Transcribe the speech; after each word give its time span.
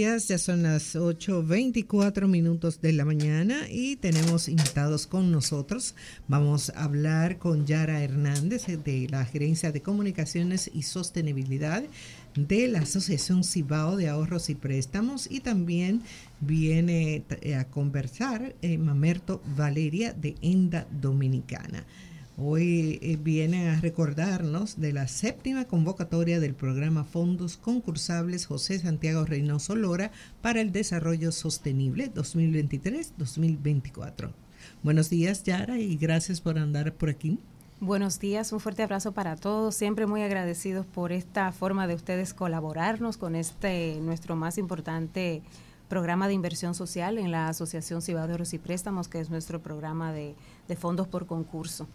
ya 0.00 0.38
son 0.38 0.62
las 0.62 0.96
8.24 0.96 2.26
minutos 2.26 2.80
de 2.80 2.94
la 2.94 3.04
mañana 3.04 3.68
y 3.70 3.96
tenemos 3.96 4.48
invitados 4.48 5.06
con 5.06 5.30
nosotros. 5.30 5.94
Vamos 6.28 6.70
a 6.70 6.84
hablar 6.84 7.36
con 7.36 7.66
Yara 7.66 8.02
Hernández 8.02 8.68
de 8.68 9.06
la 9.10 9.26
Gerencia 9.26 9.70
de 9.70 9.82
Comunicaciones 9.82 10.70
y 10.72 10.82
Sostenibilidad 10.84 11.82
de 12.34 12.68
la 12.68 12.78
Asociación 12.78 13.44
Cibao 13.44 13.96
de 13.96 14.08
Ahorros 14.08 14.48
y 14.48 14.54
Préstamos 14.54 15.30
y 15.30 15.40
también 15.40 16.00
viene 16.40 17.24
eh, 17.42 17.54
a 17.54 17.64
conversar 17.68 18.54
eh, 18.62 18.78
Mamerto 18.78 19.42
Valeria 19.54 20.14
de 20.14 20.36
Enda 20.40 20.86
Dominicana. 20.90 21.84
Hoy 22.38 22.98
eh, 23.02 23.18
vienen 23.22 23.68
a 23.68 23.78
recordarnos 23.80 24.80
de 24.80 24.94
la 24.94 25.06
séptima 25.06 25.66
convocatoria 25.66 26.40
del 26.40 26.54
programa 26.54 27.04
Fondos 27.04 27.58
Concursables 27.58 28.46
José 28.46 28.78
Santiago 28.78 29.26
Reynoso 29.26 29.76
Lora 29.76 30.12
para 30.40 30.62
el 30.62 30.72
Desarrollo 30.72 31.30
Sostenible 31.30 32.10
2023-2024. 32.14 34.30
Buenos 34.82 35.10
días, 35.10 35.44
Yara, 35.44 35.78
y 35.78 35.98
gracias 35.98 36.40
por 36.40 36.58
andar 36.58 36.94
por 36.94 37.10
aquí. 37.10 37.38
Buenos 37.80 38.18
días, 38.18 38.50
un 38.52 38.60
fuerte 38.60 38.82
abrazo 38.82 39.12
para 39.12 39.36
todos. 39.36 39.74
Siempre 39.74 40.06
muy 40.06 40.22
agradecidos 40.22 40.86
por 40.86 41.12
esta 41.12 41.52
forma 41.52 41.86
de 41.86 41.96
ustedes 41.96 42.32
colaborarnos 42.32 43.18
con 43.18 43.36
este 43.36 44.00
nuestro 44.00 44.36
más 44.36 44.56
importante 44.56 45.42
programa 45.90 46.28
de 46.28 46.34
inversión 46.34 46.74
social 46.74 47.18
en 47.18 47.30
la 47.30 47.48
Asociación 47.48 48.00
Ciudadanos 48.00 48.54
y 48.54 48.58
Préstamos, 48.58 49.08
que 49.08 49.20
es 49.20 49.28
nuestro 49.28 49.60
programa 49.60 50.14
de 50.14 50.34
fondos 50.78 51.08
por 51.08 51.26
concurso. 51.26 51.86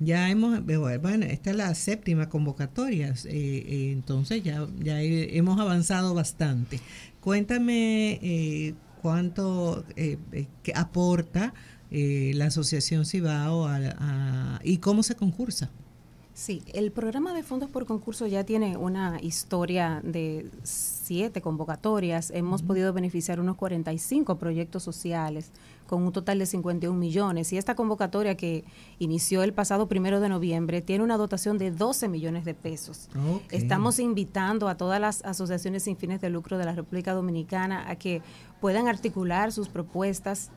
Ya 0.00 0.28
hemos, 0.28 0.58
eh, 0.58 0.98
bueno, 0.98 1.24
esta 1.26 1.50
es 1.50 1.56
la 1.56 1.74
séptima 1.74 2.28
convocatoria, 2.28 3.10
eh, 3.10 3.14
eh, 3.26 3.92
entonces 3.92 4.42
ya, 4.42 4.66
ya 4.80 5.00
hemos 5.00 5.58
avanzado 5.60 6.14
bastante. 6.14 6.80
Cuéntame 7.20 8.74
cuánto 9.00 9.84
aporta 10.74 11.54
la 11.90 12.46
Asociación 12.46 13.06
Cibao 13.06 13.68
y 14.62 14.78
cómo 14.78 15.02
se 15.02 15.14
concursa. 15.14 15.70
Sí, 16.34 16.64
el 16.74 16.90
programa 16.90 17.32
de 17.32 17.44
fondos 17.44 17.70
por 17.70 17.86
concurso 17.86 18.26
ya 18.26 18.42
tiene 18.42 18.76
una 18.76 19.20
historia 19.22 20.00
de 20.02 20.50
siete 20.64 21.40
convocatorias. 21.40 22.32
Hemos 22.32 22.62
podido 22.62 22.92
beneficiar 22.92 23.38
unos 23.38 23.56
45 23.56 24.36
proyectos 24.36 24.82
sociales 24.82 25.52
con 25.94 26.02
un 26.02 26.12
total 26.12 26.40
de 26.40 26.46
51 26.46 26.98
millones. 26.98 27.52
Y 27.52 27.56
esta 27.56 27.76
convocatoria 27.76 28.36
que 28.36 28.64
inició 28.98 29.44
el 29.44 29.52
pasado 29.52 29.86
primero 29.86 30.18
de 30.18 30.28
noviembre 30.28 30.82
tiene 30.82 31.04
una 31.04 31.16
dotación 31.16 31.56
de 31.56 31.70
12 31.70 32.08
millones 32.08 32.44
de 32.44 32.52
pesos. 32.52 33.08
Estamos 33.52 34.00
invitando 34.00 34.68
a 34.68 34.76
todas 34.76 35.00
las 35.00 35.24
asociaciones 35.24 35.84
sin 35.84 35.96
fines 35.96 36.20
de 36.20 36.30
lucro 36.30 36.58
de 36.58 36.64
la 36.64 36.72
República 36.72 37.12
Dominicana 37.12 37.88
a 37.88 37.94
que 37.94 38.22
puedan 38.60 38.88
articular 38.88 39.52
sus 39.52 39.68
propuestas 39.68 40.50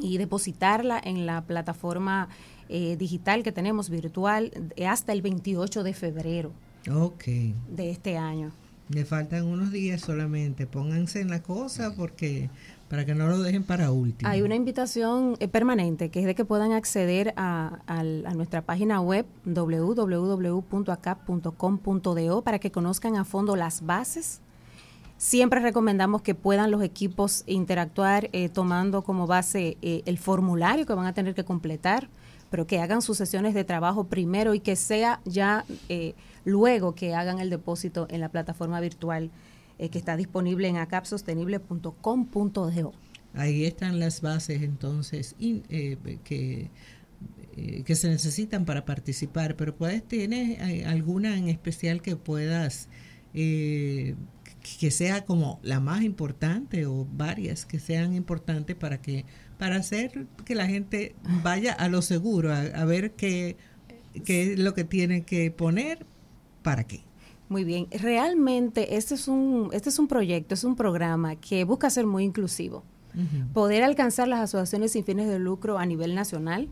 y 0.00 0.18
depositarla 0.18 1.00
en 1.02 1.24
la 1.24 1.42
plataforma 1.42 2.28
eh, 2.68 2.96
digital 2.96 3.44
que 3.44 3.52
tenemos 3.52 3.90
virtual 3.90 4.50
hasta 4.88 5.12
el 5.12 5.22
28 5.22 5.84
de 5.84 5.94
febrero 5.94 6.52
de 7.68 7.90
este 7.90 8.16
año. 8.16 8.50
Le 8.88 9.04
faltan 9.04 9.46
unos 9.46 9.70
días 9.70 10.00
solamente. 10.00 10.66
Pónganse 10.66 11.20
en 11.20 11.30
la 11.30 11.44
cosa 11.44 11.94
porque 11.94 12.50
para 12.90 13.06
que 13.06 13.14
no 13.14 13.28
lo 13.28 13.38
dejen 13.38 13.62
para 13.62 13.92
último. 13.92 14.28
Hay 14.28 14.42
una 14.42 14.56
invitación 14.56 15.36
eh, 15.38 15.46
permanente 15.46 16.10
que 16.10 16.18
es 16.18 16.26
de 16.26 16.34
que 16.34 16.44
puedan 16.44 16.72
acceder 16.72 17.32
a, 17.36 17.78
nuestra 18.34 18.62
página 18.62 19.00
web 19.00 19.26
www.acap.com.do 19.44 20.82
para 22.42 22.58
que 22.58 22.72
conozcan 22.72 23.16
a 23.16 23.24
fondo 23.24 23.54
las 23.56 23.86
bases 23.86 24.42
Siempre 25.18 25.60
recomendamos 25.60 26.22
que 26.22 26.34
puedan 26.34 26.70
los 26.70 26.82
equipos 26.82 27.44
interactuar 27.46 28.30
eh, 28.32 28.48
tomando 28.48 29.02
como 29.02 29.26
base 29.26 29.76
eh, 29.82 30.02
el 30.06 30.16
formulario 30.18 30.86
que 30.86 30.94
van 30.94 31.06
a 31.06 31.12
tener 31.14 31.34
que 31.34 31.44
completar 31.44 32.08
pero 32.48 32.66
que 32.66 32.80
hagan 32.80 33.02
sus 33.02 33.18
sesiones 33.18 33.54
de 33.54 33.62
trabajo 33.62 34.04
primero 34.04 34.54
y 34.54 34.60
que 34.60 34.74
sea 34.74 35.20
ya 35.24 35.64
luego 36.44 36.96
que 36.96 37.14
hagan 37.14 37.38
el 37.38 37.50
depósito 37.50 38.08
en 38.10 38.20
la 38.20 38.30
plataforma 38.30 38.80
virtual 38.80 39.30
eh, 39.80 39.88
que 39.88 39.98
está 39.98 40.16
disponible 40.16 40.68
en 40.68 40.76
acapsostenible.com.do. 40.76 42.92
Ahí 43.34 43.64
están 43.64 43.98
las 43.98 44.20
bases 44.20 44.62
entonces 44.62 45.34
eh, 45.40 45.96
que, 46.22 46.70
que 47.84 47.94
se 47.94 48.08
necesitan 48.08 48.66
para 48.66 48.84
participar, 48.84 49.56
pero 49.56 49.74
puedes, 49.74 50.06
¿tienes 50.06 50.86
alguna 50.86 51.38
en 51.38 51.48
especial 51.48 52.02
que 52.02 52.16
puedas 52.16 52.90
que 54.78 54.90
sea 54.90 55.24
como 55.24 55.58
la 55.62 55.80
más 55.80 56.02
importante 56.02 56.86
o 56.86 57.06
varias 57.12 57.64
que 57.64 57.78
sean 57.78 58.14
importantes 58.14 58.76
para 58.76 59.00
que 59.00 59.24
para 59.58 59.76
hacer 59.76 60.26
que 60.44 60.54
la 60.54 60.66
gente 60.66 61.14
vaya 61.42 61.72
a 61.72 61.88
lo 61.88 62.02
seguro, 62.02 62.52
a, 62.52 62.84
ver 62.84 63.12
qué, 63.12 63.56
qué 64.24 64.52
es 64.52 64.58
lo 64.58 64.74
que 64.74 64.84
tiene 64.84 65.22
que 65.22 65.50
poner, 65.50 66.06
para 66.62 66.84
qué. 66.84 67.02
Muy 67.50 67.64
bien, 67.64 67.88
realmente 67.90 68.96
este 68.96 69.16
es 69.16 69.26
un 69.26 69.70
este 69.72 69.88
es 69.88 69.98
un 69.98 70.06
proyecto, 70.06 70.54
es 70.54 70.62
un 70.62 70.76
programa 70.76 71.34
que 71.34 71.64
busca 71.64 71.90
ser 71.90 72.06
muy 72.06 72.22
inclusivo. 72.22 72.84
Poder 73.52 73.82
alcanzar 73.82 74.28
las 74.28 74.38
asociaciones 74.38 74.92
sin 74.92 75.04
fines 75.04 75.28
de 75.28 75.40
lucro 75.40 75.76
a 75.76 75.84
nivel 75.84 76.14
nacional, 76.14 76.68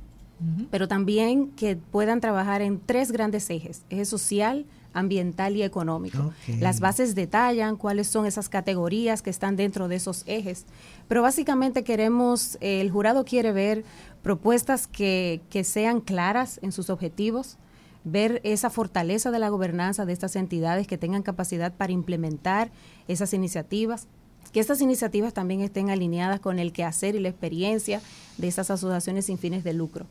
pero 0.71 0.87
también 0.87 1.49
que 1.49 1.75
puedan 1.75 2.21
trabajar 2.21 2.63
en 2.63 2.79
tres 2.79 3.11
grandes 3.11 3.51
ejes, 3.51 3.83
eje 3.91 4.05
social, 4.05 4.67
ambiental 4.93 5.57
y 5.57 5.65
económico. 5.65 6.33
Las 6.61 6.79
bases 6.79 7.17
detallan 7.17 7.77
cuáles 7.77 8.07
son 8.07 8.25
esas 8.25 8.49
categorías 8.49 9.21
que 9.21 9.31
están 9.31 9.57
dentro 9.57 9.89
de 9.89 9.97
esos 9.97 10.23
ejes, 10.27 10.65
pero 11.09 11.23
básicamente 11.23 11.83
queremos, 11.83 12.57
el 12.61 12.89
jurado 12.93 13.25
quiere 13.25 13.51
ver 13.51 13.83
propuestas 14.23 14.87
que, 14.87 15.41
que 15.51 15.65
sean 15.65 16.01
claras 16.01 16.61
en 16.63 16.71
sus 16.71 16.89
objetivos, 16.89 17.59
ver 18.05 18.41
esa 18.45 18.71
fortaleza 18.71 19.31
de 19.31 19.39
la 19.39 19.49
gobernanza 19.49 20.07
de 20.07 20.13
estas 20.13 20.37
entidades 20.37 20.87
que 20.87 20.99
tengan 20.99 21.23
capacidad 21.23 21.73
para 21.75 21.93
implementar 21.93 22.71
esas 23.07 23.35
iniciativas 23.35 24.09
que 24.53 24.61
estas 24.61 24.81
iniciativas 24.81 25.35
también 25.35 25.61
estén 25.61 25.91
alineadas 25.91 26.41
con 26.41 26.59
el 26.59 26.73
quehacer 26.73 27.15
y 27.15 27.21
la 27.21 27.29
experiencia 27.29 28.01
de 28.39 28.49
esas 28.49 28.71
asociaciones 28.71 29.27
sin 29.27 29.39
fines 29.39 29.65
de 29.65 29.73
lucro. 29.75 30.07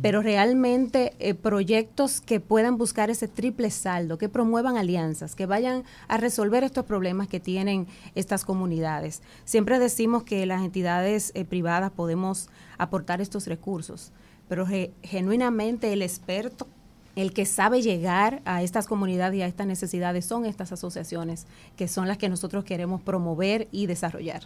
Pero 0.00 0.22
realmente 0.22 1.14
eh, 1.18 1.34
proyectos 1.34 2.20
que 2.20 2.40
puedan 2.40 2.78
buscar 2.78 3.10
ese 3.10 3.28
triple 3.28 3.70
saldo, 3.70 4.18
que 4.18 4.28
promuevan 4.28 4.76
alianzas, 4.76 5.34
que 5.34 5.46
vayan 5.46 5.84
a 6.08 6.16
resolver 6.16 6.64
estos 6.64 6.86
problemas 6.86 7.28
que 7.28 7.40
tienen 7.40 7.86
estas 8.14 8.44
comunidades. 8.44 9.22
Siempre 9.44 9.78
decimos 9.78 10.22
que 10.22 10.46
las 10.46 10.62
entidades 10.62 11.32
eh, 11.34 11.44
privadas 11.44 11.90
podemos 11.90 12.48
aportar 12.78 13.20
estos 13.20 13.46
recursos, 13.46 14.12
pero 14.48 14.66
genuinamente 15.02 15.92
el 15.92 16.02
experto 16.02 16.66
el 17.14 17.32
que 17.32 17.44
sabe 17.44 17.82
llegar 17.82 18.40
a 18.44 18.62
estas 18.62 18.86
comunidades 18.86 19.38
y 19.38 19.42
a 19.42 19.46
estas 19.46 19.66
necesidades 19.66 20.24
son 20.24 20.46
estas 20.46 20.72
asociaciones, 20.72 21.46
que 21.76 21.88
son 21.88 22.08
las 22.08 22.16
que 22.16 22.28
nosotros 22.28 22.64
queremos 22.64 23.02
promover 23.02 23.68
y 23.70 23.86
desarrollar. 23.86 24.42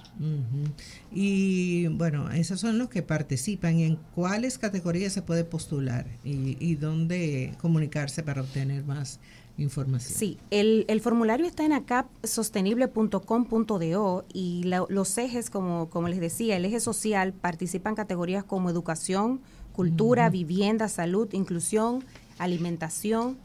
Y 1.12 1.86
bueno, 1.88 2.30
esos 2.30 2.60
son 2.60 2.78
los 2.78 2.88
que 2.88 3.02
participan. 3.02 3.80
¿En 3.80 3.98
cuáles 4.14 4.56
categorías 4.58 5.12
se 5.12 5.22
puede 5.22 5.42
postular 5.44 6.06
y, 6.24 6.74
dónde 6.76 7.54
comunicarse 7.60 8.22
para 8.22 8.42
obtener 8.42 8.84
más 8.84 9.18
información? 9.58 10.18
Sí, 10.18 10.38
el, 10.50 10.84
el 10.88 11.00
formulario 11.00 11.46
está 11.46 11.64
en 11.64 11.72
acapsostenible.com.do 11.72 14.24
y 14.32 14.64
los 14.88 15.18
ejes, 15.18 15.50
como, 15.50 15.88
como 15.88 16.08
les 16.08 16.18
decía, 16.18 16.56
el 16.56 16.64
eje 16.64 16.80
social 16.80 17.32
participan 17.32 17.94
categorías 17.94 18.42
como 18.42 18.70
educación, 18.70 19.40
cultura, 19.72 20.28
vivienda, 20.30 20.88
salud, 20.88 21.28
inclusión 21.32 22.02
alimentación, 22.38 23.38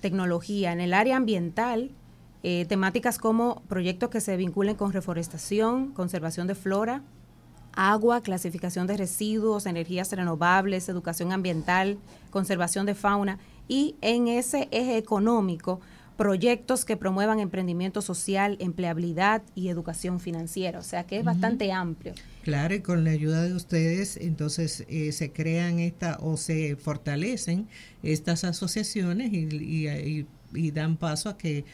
tecnología. 0.00 0.72
En 0.72 0.80
el 0.80 0.94
área 0.94 1.16
ambiental, 1.16 1.90
eh, 2.42 2.66
temáticas 2.68 3.18
como 3.18 3.62
proyectos 3.68 4.10
que 4.10 4.20
se 4.20 4.36
vinculen 4.36 4.76
con 4.76 4.92
reforestación, 4.92 5.92
conservación 5.92 6.46
de 6.46 6.54
flora, 6.54 7.02
agua, 7.72 8.20
clasificación 8.20 8.86
de 8.86 8.96
residuos, 8.96 9.66
energías 9.66 10.12
renovables, 10.12 10.88
educación 10.88 11.32
ambiental, 11.32 11.98
conservación 12.30 12.86
de 12.86 12.94
fauna. 12.94 13.38
Y 13.66 13.96
en 14.02 14.28
ese 14.28 14.68
eje 14.70 14.98
económico, 14.98 15.80
proyectos 16.16 16.84
que 16.84 16.96
promuevan 16.96 17.40
emprendimiento 17.40 18.02
social, 18.02 18.56
empleabilidad 18.60 19.42
y 19.54 19.68
educación 19.68 20.20
financiera. 20.20 20.78
O 20.78 20.82
sea 20.82 21.04
que 21.04 21.18
es 21.18 21.24
bastante 21.24 21.72
amplio. 21.72 22.14
Claro, 22.42 22.74
y 22.74 22.80
con 22.80 23.04
la 23.04 23.10
ayuda 23.10 23.42
de 23.42 23.54
ustedes, 23.54 24.16
entonces 24.16 24.84
eh, 24.88 25.12
se 25.12 25.32
crean 25.32 25.78
esta 25.78 26.18
o 26.20 26.36
se 26.36 26.76
fortalecen 26.76 27.68
estas 28.02 28.44
asociaciones 28.44 29.32
y, 29.32 30.26
y 30.54 30.70
dan 30.70 30.96
paso 30.96 31.28
a 31.28 31.38
que 31.38 31.64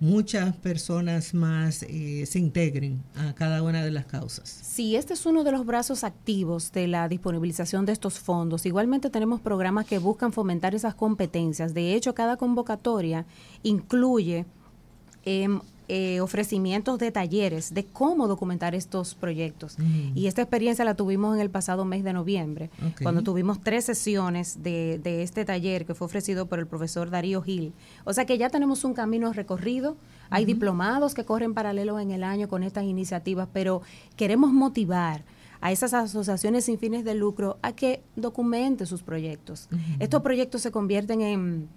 muchas 0.00 0.56
personas 0.56 1.34
más 1.34 1.82
eh, 1.82 2.24
se 2.26 2.38
integren 2.38 3.02
a 3.14 3.34
cada 3.34 3.62
una 3.62 3.84
de 3.84 3.90
las 3.90 4.06
causas. 4.06 4.48
Sí, 4.48 4.96
este 4.96 5.12
es 5.12 5.26
uno 5.26 5.44
de 5.44 5.52
los 5.52 5.66
brazos 5.66 6.04
activos 6.04 6.72
de 6.72 6.88
la 6.88 7.06
disponibilización 7.06 7.84
de 7.84 7.92
estos 7.92 8.18
fondos. 8.18 8.64
Igualmente 8.64 9.10
tenemos 9.10 9.40
programas 9.40 9.86
que 9.86 9.98
buscan 9.98 10.32
fomentar 10.32 10.74
esas 10.74 10.94
competencias. 10.94 11.74
De 11.74 11.94
hecho, 11.94 12.14
cada 12.14 12.38
convocatoria 12.38 13.26
incluye 13.62 14.46
em, 15.24 15.60
eh, 15.92 16.20
ofrecimientos 16.20 17.00
de 17.00 17.10
talleres 17.10 17.74
de 17.74 17.84
cómo 17.84 18.28
documentar 18.28 18.76
estos 18.76 19.16
proyectos. 19.16 19.76
Y 20.14 20.28
esta 20.28 20.40
experiencia 20.40 20.84
la 20.84 20.94
tuvimos 20.94 21.34
en 21.34 21.40
el 21.40 21.50
pasado 21.50 21.84
mes 21.84 22.04
de 22.04 22.12
noviembre, 22.12 22.70
cuando 23.02 23.22
tuvimos 23.22 23.60
tres 23.60 23.86
sesiones 23.86 24.62
de, 24.62 25.00
de 25.02 25.24
este 25.24 25.44
taller 25.44 25.86
que 25.86 25.96
fue 25.96 26.06
ofrecido 26.06 26.46
por 26.46 26.60
el 26.60 26.68
profesor 26.68 27.10
Darío 27.10 27.42
Gil. 27.42 27.72
O 28.04 28.12
sea 28.12 28.24
que 28.24 28.38
ya 28.38 28.50
tenemos 28.50 28.84
un 28.84 28.94
camino 28.94 29.32
recorrido, 29.32 29.96
hay 30.28 30.44
diplomados 30.44 31.12
que 31.12 31.24
corren 31.24 31.54
paralelos 31.54 32.00
en 32.00 32.12
el 32.12 32.22
año 32.22 32.46
con 32.46 32.62
estas 32.62 32.84
iniciativas, 32.84 33.48
pero 33.52 33.82
queremos 34.14 34.52
motivar 34.52 35.24
a 35.60 35.72
esas 35.72 35.92
asociaciones 35.92 36.66
sin 36.66 36.78
fines 36.78 37.04
de 37.04 37.16
lucro 37.16 37.58
a 37.62 37.72
que 37.72 38.04
documenten 38.14 38.86
sus 38.86 39.02
proyectos. 39.02 39.68
Estos 39.98 40.22
proyectos 40.22 40.62
se 40.62 40.70
convierten 40.70 41.20
en 41.20 41.68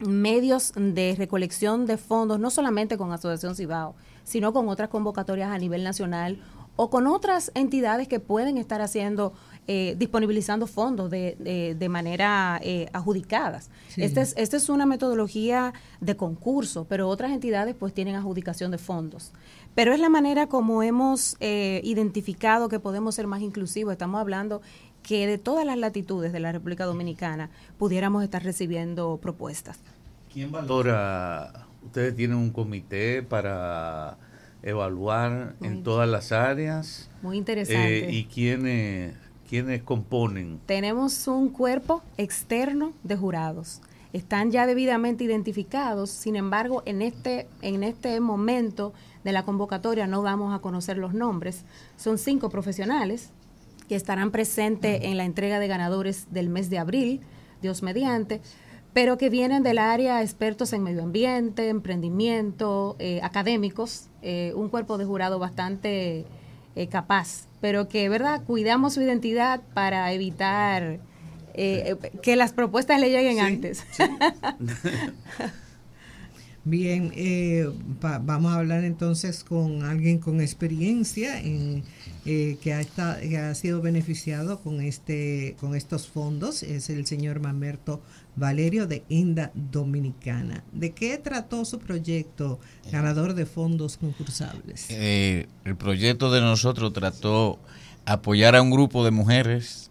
medios 0.00 0.72
de 0.76 1.14
recolección 1.16 1.86
de 1.86 1.96
fondos, 1.96 2.38
no 2.40 2.50
solamente 2.50 2.98
con 2.98 3.12
Asociación 3.12 3.54
Cibao, 3.54 3.94
sino 4.24 4.52
con 4.52 4.68
otras 4.68 4.88
convocatorias 4.88 5.50
a 5.50 5.58
nivel 5.58 5.84
nacional 5.84 6.38
o 6.76 6.90
con 6.90 7.06
otras 7.06 7.52
entidades 7.54 8.08
que 8.08 8.18
pueden 8.18 8.58
estar 8.58 8.80
haciendo, 8.80 9.32
eh, 9.68 9.94
disponibilizando 9.96 10.66
fondos 10.66 11.08
de, 11.10 11.76
de, 11.78 11.88
manera 11.88 12.58
eh, 12.62 12.88
adjudicadas. 12.92 13.70
Esta 13.96 14.22
es, 14.22 14.34
esta 14.36 14.56
es 14.56 14.68
una 14.68 14.84
metodología 14.84 15.72
de 16.00 16.16
concurso, 16.16 16.84
pero 16.88 17.08
otras 17.08 17.30
entidades 17.30 17.76
pues 17.76 17.94
tienen 17.94 18.16
adjudicación 18.16 18.72
de 18.72 18.78
fondos. 18.78 19.32
Pero 19.74 19.92
es 19.92 20.00
la 20.00 20.08
manera 20.08 20.48
como 20.48 20.82
hemos 20.82 21.36
eh, 21.40 21.80
identificado 21.84 22.68
que 22.68 22.80
podemos 22.80 23.14
ser 23.14 23.26
más 23.26 23.42
inclusivos. 23.42 23.92
Estamos 23.92 24.20
hablando 24.20 24.60
que 25.04 25.28
de 25.28 25.38
todas 25.38 25.64
las 25.64 25.78
latitudes 25.78 26.32
de 26.32 26.40
la 26.40 26.50
República 26.50 26.84
Dominicana 26.86 27.50
pudiéramos 27.78 28.24
estar 28.24 28.42
recibiendo 28.42 29.18
propuestas. 29.18 29.78
¿Quién 30.32 30.50
valora? 30.50 31.66
Ustedes 31.84 32.16
tienen 32.16 32.38
un 32.38 32.50
comité 32.50 33.22
para 33.22 34.16
evaluar 34.62 35.54
en 35.60 35.84
todas 35.84 36.08
las 36.08 36.32
áreas. 36.32 37.10
Muy 37.22 37.36
interesante. 37.36 38.08
Eh, 38.08 38.12
¿Y 38.12 38.24
quiénes, 38.24 39.14
quiénes 39.48 39.82
componen? 39.82 40.58
Tenemos 40.66 41.28
un 41.28 41.50
cuerpo 41.50 42.02
externo 42.16 42.92
de 43.04 43.16
jurados 43.16 43.80
están 44.14 44.52
ya 44.52 44.64
debidamente 44.64 45.24
identificados, 45.24 46.08
sin 46.08 46.36
embargo, 46.36 46.84
en 46.86 47.02
este, 47.02 47.48
en 47.62 47.82
este 47.82 48.20
momento 48.20 48.92
de 49.24 49.32
la 49.32 49.44
convocatoria 49.44 50.06
no 50.06 50.22
vamos 50.22 50.54
a 50.54 50.60
conocer 50.60 50.98
los 50.98 51.14
nombres. 51.14 51.64
Son 51.96 52.16
cinco 52.16 52.48
profesionales 52.48 53.30
que 53.94 53.98
estarán 53.98 54.32
presentes 54.32 55.04
en 55.04 55.16
la 55.16 55.24
entrega 55.24 55.60
de 55.60 55.68
ganadores 55.68 56.26
del 56.32 56.48
mes 56.48 56.68
de 56.68 56.78
abril, 56.78 57.20
Dios 57.62 57.84
mediante, 57.84 58.40
pero 58.92 59.18
que 59.18 59.30
vienen 59.30 59.62
del 59.62 59.78
área 59.78 60.20
expertos 60.20 60.72
en 60.72 60.82
medio 60.82 61.04
ambiente, 61.04 61.68
emprendimiento, 61.68 62.96
eh, 62.98 63.20
académicos, 63.22 64.08
eh, 64.20 64.52
un 64.56 64.68
cuerpo 64.68 64.98
de 64.98 65.04
jurado 65.04 65.38
bastante 65.38 66.24
eh, 66.74 66.88
capaz, 66.88 67.46
pero 67.60 67.86
que, 67.86 68.08
¿verdad?, 68.08 68.42
cuidamos 68.44 68.94
su 68.94 69.00
identidad 69.00 69.60
para 69.74 70.12
evitar 70.12 70.98
eh, 71.54 71.94
que 72.20 72.34
las 72.34 72.52
propuestas 72.52 72.98
le 72.98 73.10
lleguen 73.10 73.38
antes. 73.38 73.84
Bien, 76.66 77.12
eh, 77.14 77.68
vamos 78.00 78.52
a 78.52 78.58
hablar 78.58 78.84
entonces 78.84 79.44
con 79.44 79.82
alguien 79.82 80.18
con 80.18 80.40
experiencia 80.40 81.38
en, 81.38 81.84
eh, 82.24 82.56
que, 82.62 82.72
ha 82.72 82.84
que 83.20 83.36
ha 83.36 83.54
sido 83.54 83.82
beneficiado 83.82 84.60
con 84.60 84.80
este 84.80 85.56
con 85.60 85.74
estos 85.74 86.08
fondos. 86.08 86.62
Es 86.62 86.88
el 86.88 87.06
señor 87.06 87.40
Mamerto 87.40 88.00
Valerio 88.36 88.86
de 88.86 89.04
Inda 89.10 89.52
Dominicana. 89.54 90.64
¿De 90.72 90.92
qué 90.92 91.18
trató 91.18 91.66
su 91.66 91.78
proyecto 91.78 92.58
ganador 92.90 93.34
de 93.34 93.44
fondos 93.44 93.98
concursables? 93.98 94.88
el 94.88 95.76
proyecto 95.76 96.32
de 96.32 96.40
nosotros 96.40 96.92
trató 96.94 97.58
apoyar 98.06 98.56
a 98.56 98.62
un 98.62 98.70
grupo 98.70 99.04
de 99.04 99.10
mujeres 99.10 99.90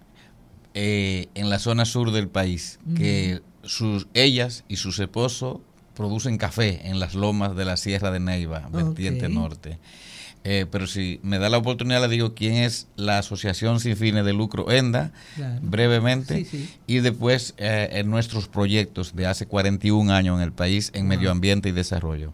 eh, 0.74 1.28
en 1.36 1.50
la 1.52 1.60
zona 1.60 1.86
sur 1.86 2.12
del 2.12 2.30
país, 2.30 2.80
que 2.96 3.42
sus, 3.64 4.08
ellas 4.16 4.66
y 4.68 4.78
sus 4.78 4.98
esposos 5.00 5.60
producen 5.95 6.38
café 6.38 6.88
en 6.88 7.00
las 7.00 7.16
lomas 7.16 7.56
de 7.56 7.66
la 7.66 7.78
Sierra 7.78 8.12
de 8.12 8.19
Neiva, 8.19 8.68
vertiente 8.72 9.30
norte. 9.30 9.80
Eh, 10.45 10.66
pero 10.69 10.88
si 10.88 11.19
me 11.24 11.40
da 11.40 11.50
la 11.50 11.57
oportunidad, 11.57 12.01
le 12.01 12.10
digo 12.10 12.34
quién 12.34 12.56
es 12.56 12.88
la 12.98 13.19
Asociación 13.19 13.80
Sin 13.80 13.95
Fines 13.95 14.25
de 14.25 14.34
Lucro 14.34 14.69
ENDA, 14.72 15.13
brevemente, 15.62 16.45
y 16.86 17.00
después 17.00 17.54
eh, 17.57 17.90
en 17.94 18.10
nuestros 18.10 18.50
proyectos 18.50 19.16
de 19.16 19.25
hace 19.25 19.45
41 19.45 20.13
años 20.13 20.38
en 20.38 20.44
el 20.44 20.51
país 20.51 20.92
en 20.94 21.07
medio 21.07 21.31
ambiente 21.31 21.69
y 21.69 21.72
desarrollo. 21.72 22.34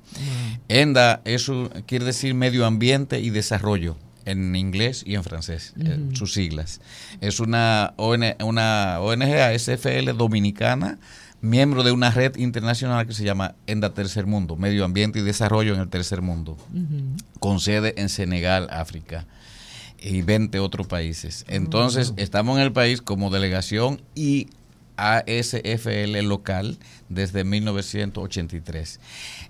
ENDA 0.70 1.22
eso 1.24 1.70
quiere 1.86 2.06
decir 2.06 2.34
medio 2.34 2.66
ambiente 2.66 3.20
y 3.20 3.30
desarrollo 3.30 3.96
en 4.26 4.56
inglés 4.56 5.04
y 5.06 5.16
en 5.16 5.24
francés, 5.24 5.74
eh, 5.80 6.00
sus 6.14 6.34
siglas. 6.34 6.82
Es 7.22 7.40
una, 7.40 7.94
una 7.98 9.00
ONG 9.00 9.24
ASFL 9.24 10.16
dominicana, 10.18 11.00
miembro 11.42 11.84
de 11.84 11.92
una 11.92 12.12
red 12.12 12.36
internacional 12.38 13.08
que 13.08 13.14
se 13.14 13.24
llama 13.24 13.56
ENDA 13.68 13.94
Tercer 13.94 14.26
Mundo, 14.26 14.56
Medio 14.56 14.86
Ambiente 14.86 15.20
y 15.20 15.22
Desarrollo 15.22 15.74
en 15.74 15.80
el 15.80 15.90
Tercer 15.90 16.22
Mundo, 16.22 16.58
con 17.40 17.60
sede 17.60 17.94
en 17.98 18.10
Senegal, 18.10 18.68
África 18.72 19.26
y 20.02 20.22
20 20.22 20.60
otros 20.60 20.88
países. 20.88 21.46
Entonces, 21.48 22.14
estamos 22.18 22.58
en 22.58 22.64
el 22.64 22.72
país 22.72 23.02
como 23.02 23.30
delegación 23.30 24.02
y 24.16 24.48
ASFL 25.00 26.20
local 26.24 26.78
desde 27.08 27.46
1983. 27.46 29.00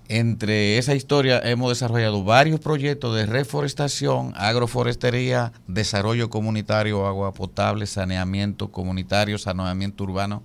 Entre 0.08 0.78
esa 0.78 0.94
historia 0.94 1.40
hemos 1.40 1.70
desarrollado 1.70 2.22
varios 2.22 2.60
proyectos 2.60 3.16
de 3.16 3.26
reforestación, 3.26 4.32
agroforestería, 4.36 5.52
desarrollo 5.66 6.30
comunitario, 6.30 7.06
agua 7.06 7.34
potable, 7.34 7.86
saneamiento 7.86 8.70
comunitario, 8.70 9.38
saneamiento 9.38 10.04
urbano 10.04 10.44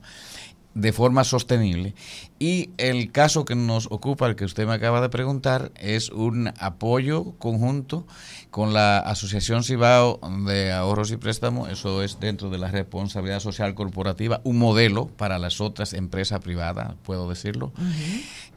de 0.76 0.94
forma 0.94 1.24
sostenible. 1.24 1.96
Y 2.38 2.70
el 2.78 3.12
caso 3.12 3.46
que 3.46 3.56
nos 3.56 3.88
ocupa, 3.90 4.28
el 4.28 4.36
que 4.36 4.46
usted 4.46 4.68
me 4.68 4.74
acaba 4.74 5.02
de 5.02 5.10
preguntar, 5.10 5.72
es 5.78 6.10
un 6.10 6.54
apoyo 6.60 7.32
conjunto 7.40 8.06
con 8.52 8.74
la 8.74 9.00
Asociación 9.00 9.64
Cibao 9.64 10.20
de 10.46 10.74
Ahorros 10.74 11.12
y 11.12 11.18
Préstamos, 11.18 11.70
eso 11.70 12.04
es 12.04 12.20
dentro 12.20 12.50
de 12.50 12.58
la 12.58 12.70
responsabilidad 12.70 13.40
social 13.40 13.74
corporativa, 13.74 14.42
un 14.44 14.60
modelo 14.60 15.08
para 15.08 15.40
las 15.40 15.62
otras 15.62 15.94
empresas 15.94 16.42
privadas, 16.42 16.94
puedo 17.04 17.28
decirlo. 17.30 17.72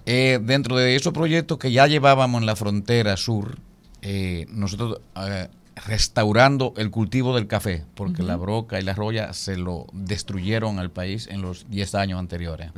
Eh, 0.05 0.41
dentro 0.43 0.77
de 0.77 0.97
esos 0.97 1.13
proyectos 1.13 1.59
que 1.59 1.71
ya 1.71 1.87
llevábamos 1.87 2.41
en 2.41 2.47
la 2.47 2.57
frontera 2.57 3.17
sur, 3.17 3.59
eh, 4.03 4.47
nosotros 4.51 5.01
eh, 5.17 5.49
restaurando 5.87 6.75
el 6.77 6.91
cultivo 6.91 7.35
del 7.35 7.47
café, 7.47 7.85
porque 7.95 8.23
la 8.23 8.37
broca 8.37 8.81
y 8.81 8.83
la 8.83 8.95
roya 8.95 9.33
se 9.33 9.57
lo 9.57 9.87
destruyeron 9.93 10.79
al 10.79 10.91
país 10.91 11.29
en 11.31 11.43
los 11.43 11.69
10 11.71 11.95
años 11.95 12.19
anteriores. 12.19 12.71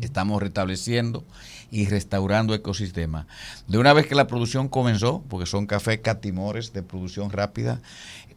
Estamos 0.00 0.42
restableciendo 0.42 1.24
y 1.70 1.86
restaurando 1.86 2.54
ecosistemas. 2.54 3.26
De 3.66 3.78
una 3.78 3.92
vez 3.92 4.06
que 4.06 4.14
la 4.14 4.26
producción 4.26 4.68
comenzó, 4.68 5.22
porque 5.28 5.46
son 5.46 5.66
cafés 5.66 6.00
catimores 6.00 6.72
de 6.72 6.82
producción 6.82 7.30
rápida, 7.30 7.80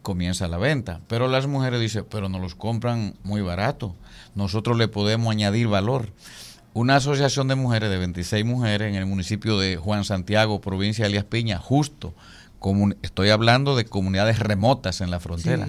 comienza 0.02 0.48
la 0.48 0.58
venta. 0.58 1.02
Pero 1.08 1.28
las 1.28 1.48
mujeres 1.48 1.80
dicen, 1.80 2.06
pero 2.10 2.30
nos 2.30 2.42
los 2.42 2.56
compran 2.56 3.16
muy 3.24 3.42
barato. 3.42 3.96
Nosotros 4.36 4.78
le 4.78 4.88
podemos 4.88 5.32
añadir 5.32 5.68
valor. 5.68 6.10
Una 6.74 6.96
asociación 6.96 7.50
de 7.50 7.56
mujeres, 7.56 7.90
de 7.90 7.98
26 7.98 8.46
mujeres, 8.46 8.88
en 8.90 8.96
el 8.96 9.06
municipio 9.06 9.60
de 9.60 9.76
Juan 9.76 10.06
Santiago, 10.06 10.62
provincia 10.62 11.04
de 11.04 11.10
Elias 11.10 11.26
Piña, 11.26 11.58
justo 11.58 12.14
estoy 13.02 13.30
hablando 13.30 13.76
de 13.76 13.86
comunidades 13.86 14.40
remotas 14.40 15.02
en 15.02 15.12
la 15.12 15.20
frontera. 15.20 15.68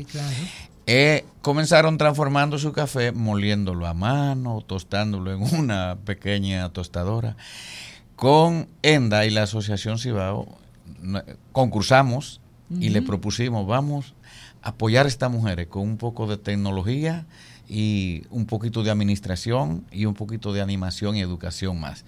Eh, 0.87 1.25
comenzaron 1.43 1.97
transformando 1.97 2.59
su 2.59 2.73
café, 2.73 3.13
moliéndolo 3.13 3.87
a 3.87 3.95
mano, 3.95 4.63
tostándolo 4.67 5.33
en 5.33 5.43
una 5.59 5.97
pequeña 6.05 6.69
tostadora. 6.71 7.37
Con 8.17 8.69
ENDA 8.83 9.27
y 9.27 9.31
la 9.31 9.45
Asociación 9.45 9.99
Cibao 9.99 10.47
concursamos 11.53 12.41
y 12.71 12.89
le 12.89 13.03
propusimos, 13.03 13.67
vamos 13.67 14.15
a 14.63 14.71
apoyar 14.71 15.07
a 15.07 15.09
estas 15.09 15.31
mujeres 15.31 15.67
con 15.67 15.83
un 15.83 15.99
poco 15.99 16.27
de 16.27 16.39
tecnología 16.39 17.27
y 17.69 18.23
un 18.31 18.47
poquito 18.47 18.83
de 18.83 18.91
administración 18.91 19.85
y 19.91 20.07
un 20.07 20.15
poquito 20.15 20.53
de 20.53 20.63
animación 20.63 21.17
y 21.17 21.21
educación 21.21 21.81
más 21.81 22.05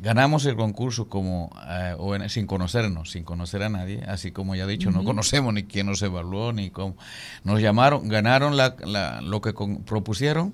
ganamos 0.00 0.46
el 0.46 0.56
concurso 0.56 1.08
como 1.08 1.50
eh, 1.68 2.28
sin 2.28 2.46
conocernos, 2.46 3.10
sin 3.10 3.24
conocer 3.24 3.62
a 3.62 3.68
nadie, 3.68 4.02
así 4.06 4.30
como 4.30 4.54
ya 4.54 4.64
he 4.64 4.68
dicho, 4.68 4.90
no 4.90 5.04
conocemos 5.04 5.52
ni 5.52 5.64
quién 5.64 5.86
nos 5.86 6.02
evaluó, 6.02 6.52
ni 6.52 6.70
cómo. 6.70 6.96
Nos 7.44 7.60
llamaron, 7.60 8.08
ganaron 8.08 8.56
la, 8.56 9.20
lo 9.22 9.40
que 9.40 9.52
propusieron 9.84 10.52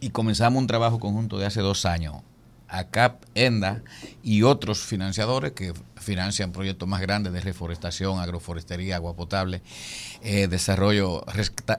y 0.00 0.10
comenzamos 0.10 0.60
un 0.60 0.66
trabajo 0.66 0.98
conjunto 0.98 1.38
de 1.38 1.46
hace 1.46 1.60
dos 1.60 1.86
años 1.86 2.16
ACAP, 2.68 3.22
ENDA 3.34 3.82
y 4.22 4.42
otros 4.42 4.80
financiadores 4.80 5.52
que 5.52 5.72
financian 5.96 6.52
proyectos 6.52 6.88
más 6.88 7.00
grandes 7.00 7.32
de 7.32 7.40
reforestación, 7.40 8.18
agroforestería, 8.18 8.96
agua 8.96 9.14
potable, 9.14 9.62
eh, 10.22 10.46
desarrollo, 10.48 11.24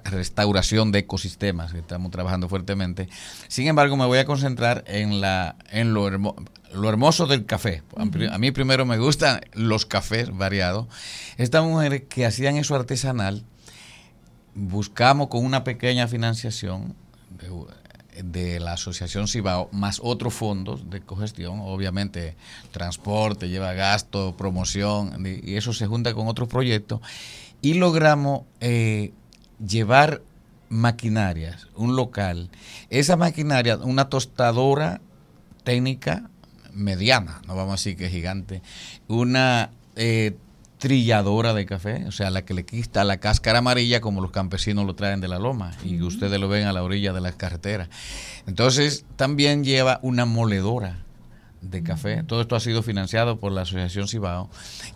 restauración 0.06 0.92
de 0.92 1.00
ecosistemas, 1.00 1.72
que 1.72 1.80
estamos 1.80 2.12
trabajando 2.12 2.50
fuertemente. 2.50 3.10
Sin 3.48 3.68
embargo, 3.68 3.96
me 3.98 4.06
voy 4.06 4.20
a 4.20 4.26
concentrar 4.26 4.84
en, 4.88 5.22
la, 5.22 5.56
en 5.72 5.94
lo, 5.94 6.10
lo 6.10 6.90
hermoso 6.90 7.28
del 7.28 7.46
café. 7.46 7.84
A 8.32 8.38
mí 8.38 8.52
primero 8.52 8.86
me 8.86 8.98
gustan 8.98 9.42
los 9.54 9.86
cafés 9.86 10.36
variados. 10.36 10.88
Estas 11.38 11.64
mujeres 11.64 12.04
que 12.10 12.26
hacían 12.26 12.58
eso 12.58 12.76
artesanal, 12.76 13.46
buscamos 14.56 15.28
con 15.28 15.46
una 15.46 15.64
pequeña 15.64 16.08
financiación 16.08 16.96
de, 18.24 18.60
la 18.60 18.74
Asociación 18.74 19.28
Cibao, 19.28 19.70
más 19.72 20.00
otros 20.04 20.34
fondos 20.34 20.90
de 20.90 21.02
cogestión, 21.02 21.60
obviamente 21.62 22.36
transporte, 22.72 23.50
lleva 23.50 23.74
gasto, 23.74 24.36
promoción, 24.38 25.26
y 25.26 25.56
eso 25.56 25.74
se 25.74 25.88
junta 25.88 26.14
con 26.14 26.28
otros 26.28 26.48
proyectos, 26.48 27.02
y 27.62 27.76
logramos 27.76 28.42
eh, 28.60 29.12
llevar 29.66 30.22
maquinarias, 30.70 31.68
un 31.76 31.96
local, 31.96 32.50
esa 32.90 33.16
maquinaria, 33.16 33.78
una 33.78 34.10
tostadora 34.10 35.02
técnica 35.64 36.30
mediana, 36.74 37.42
no 37.48 37.56
vamos 37.56 37.72
a 37.72 37.76
decir 37.76 37.98
que 37.98 38.10
gigante, 38.10 38.62
una 39.08 39.72
eh, 39.96 40.36
trilladora 40.78 41.54
de 41.54 41.66
café, 41.66 42.06
o 42.08 42.12
sea, 42.12 42.30
la 42.30 42.46
que 42.46 42.54
le 42.54 42.66
quita 42.66 43.04
la 43.04 43.18
cáscara 43.18 43.60
amarilla 43.60 44.02
como 44.02 44.22
los 44.22 44.32
campesinos 44.32 44.86
lo 44.86 44.96
traen 44.96 45.22
de 45.22 45.28
la 45.28 45.40
loma 45.40 45.72
y 45.84 46.02
ustedes 46.02 46.40
lo 46.40 46.48
ven 46.48 46.68
a 46.68 46.74
la 46.74 46.84
orilla 46.84 47.14
de 47.14 47.22
las 47.22 47.36
carreteras. 47.36 47.90
Entonces, 48.46 49.06
también 49.16 49.64
lleva 49.64 50.00
una 50.04 50.26
moledora 50.26 51.00
de 51.62 51.84
café. 51.84 52.24
Todo 52.24 52.42
esto 52.42 52.56
ha 52.56 52.60
sido 52.60 52.84
financiado 52.84 53.40
por 53.40 53.52
la 53.52 53.62
Asociación 53.62 54.08
Cibao. 54.08 54.50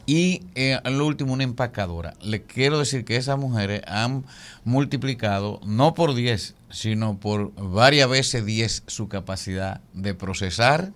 Y 0.06 0.44
eh, 0.56 0.80
lo 0.86 1.06
último, 1.06 1.34
una 1.34 1.44
empacadora. 1.44 2.14
Le 2.22 2.44
quiero 2.44 2.80
decir 2.80 3.04
que 3.04 3.16
esas 3.16 3.38
mujeres 3.38 3.82
han 3.88 4.26
multiplicado, 4.64 5.60
no 5.66 5.94
por 5.94 6.14
10, 6.14 6.56
sino 6.70 7.20
por 7.20 7.54
varias 7.56 8.10
veces 8.10 8.46
10 8.46 8.84
su 8.88 9.08
capacidad 9.08 9.82
de 9.94 10.14
procesar, 10.14 10.92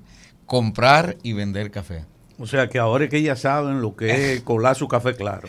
comprar 0.46 1.18
y 1.24 1.34
vender 1.34 1.72
café. 1.72 2.06
O 2.38 2.48
sea 2.48 2.68
que 2.68 2.80
ahora 2.80 3.06
es 3.06 3.10
que 3.10 3.18
ellas 3.18 3.40
saben 3.42 3.82
lo 3.82 3.96
que 3.96 4.34
es 4.34 4.42
colar 4.44 4.76
su 4.76 4.88
café 4.88 5.16
claro. 5.16 5.48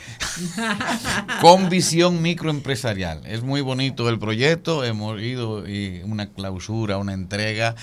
Con 1.41 1.69
visión 1.69 2.23
microempresarial. 2.23 3.27
Es 3.27 3.43
muy 3.43 3.61
bonito 3.61 4.09
el 4.09 4.19
proyecto. 4.19 4.85
Hemos 4.85 5.21
ido 5.21 5.69
y 5.69 6.03
una 6.05 6.27
clausura, 6.27 6.99
una 6.99 7.13
entrega. 7.13 7.75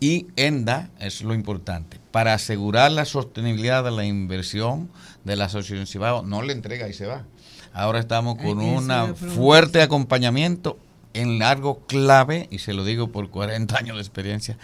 Y 0.00 0.26
ENDA 0.36 0.90
es 0.98 1.22
lo 1.22 1.34
importante. 1.34 1.98
Para 2.10 2.34
asegurar 2.34 2.90
la 2.90 3.04
sostenibilidad 3.04 3.84
de 3.84 3.92
la 3.92 4.04
inversión 4.04 4.90
de 5.24 5.36
la 5.36 5.44
Asociación 5.44 5.86
Cibao, 5.86 6.22
no 6.22 6.42
le 6.42 6.52
entrega 6.52 6.88
y 6.88 6.94
se 6.94 7.06
va. 7.06 7.24
Ahora 7.72 8.00
estamos 8.00 8.38
con 8.38 8.58
un 8.58 9.14
fuerte 9.14 9.82
acompañamiento 9.82 10.78
en 11.18 11.38
largo 11.38 11.80
clave, 11.86 12.48
y 12.50 12.58
se 12.58 12.72
lo 12.72 12.84
digo 12.84 13.10
por 13.10 13.30
40 13.30 13.76
años 13.76 13.96
de 13.96 14.02
experiencia, 14.02 14.56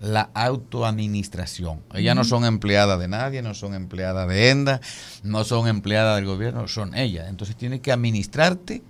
la 0.00 0.30
autoadministración. 0.34 1.80
Ellas 1.94 2.14
no 2.14 2.24
son 2.24 2.44
empleadas 2.44 2.98
de 2.98 3.08
nadie, 3.08 3.42
no 3.42 3.54
son 3.54 3.74
empleadas 3.74 4.28
de 4.28 4.50
ENDA, 4.50 4.80
no 5.22 5.44
son 5.44 5.68
empleadas 5.68 6.16
del 6.16 6.26
gobierno, 6.26 6.68
son 6.68 6.94
ellas. 6.94 7.28
Entonces 7.28 7.56
tienes 7.56 7.80
que 7.80 7.92
administrarte 7.92 8.82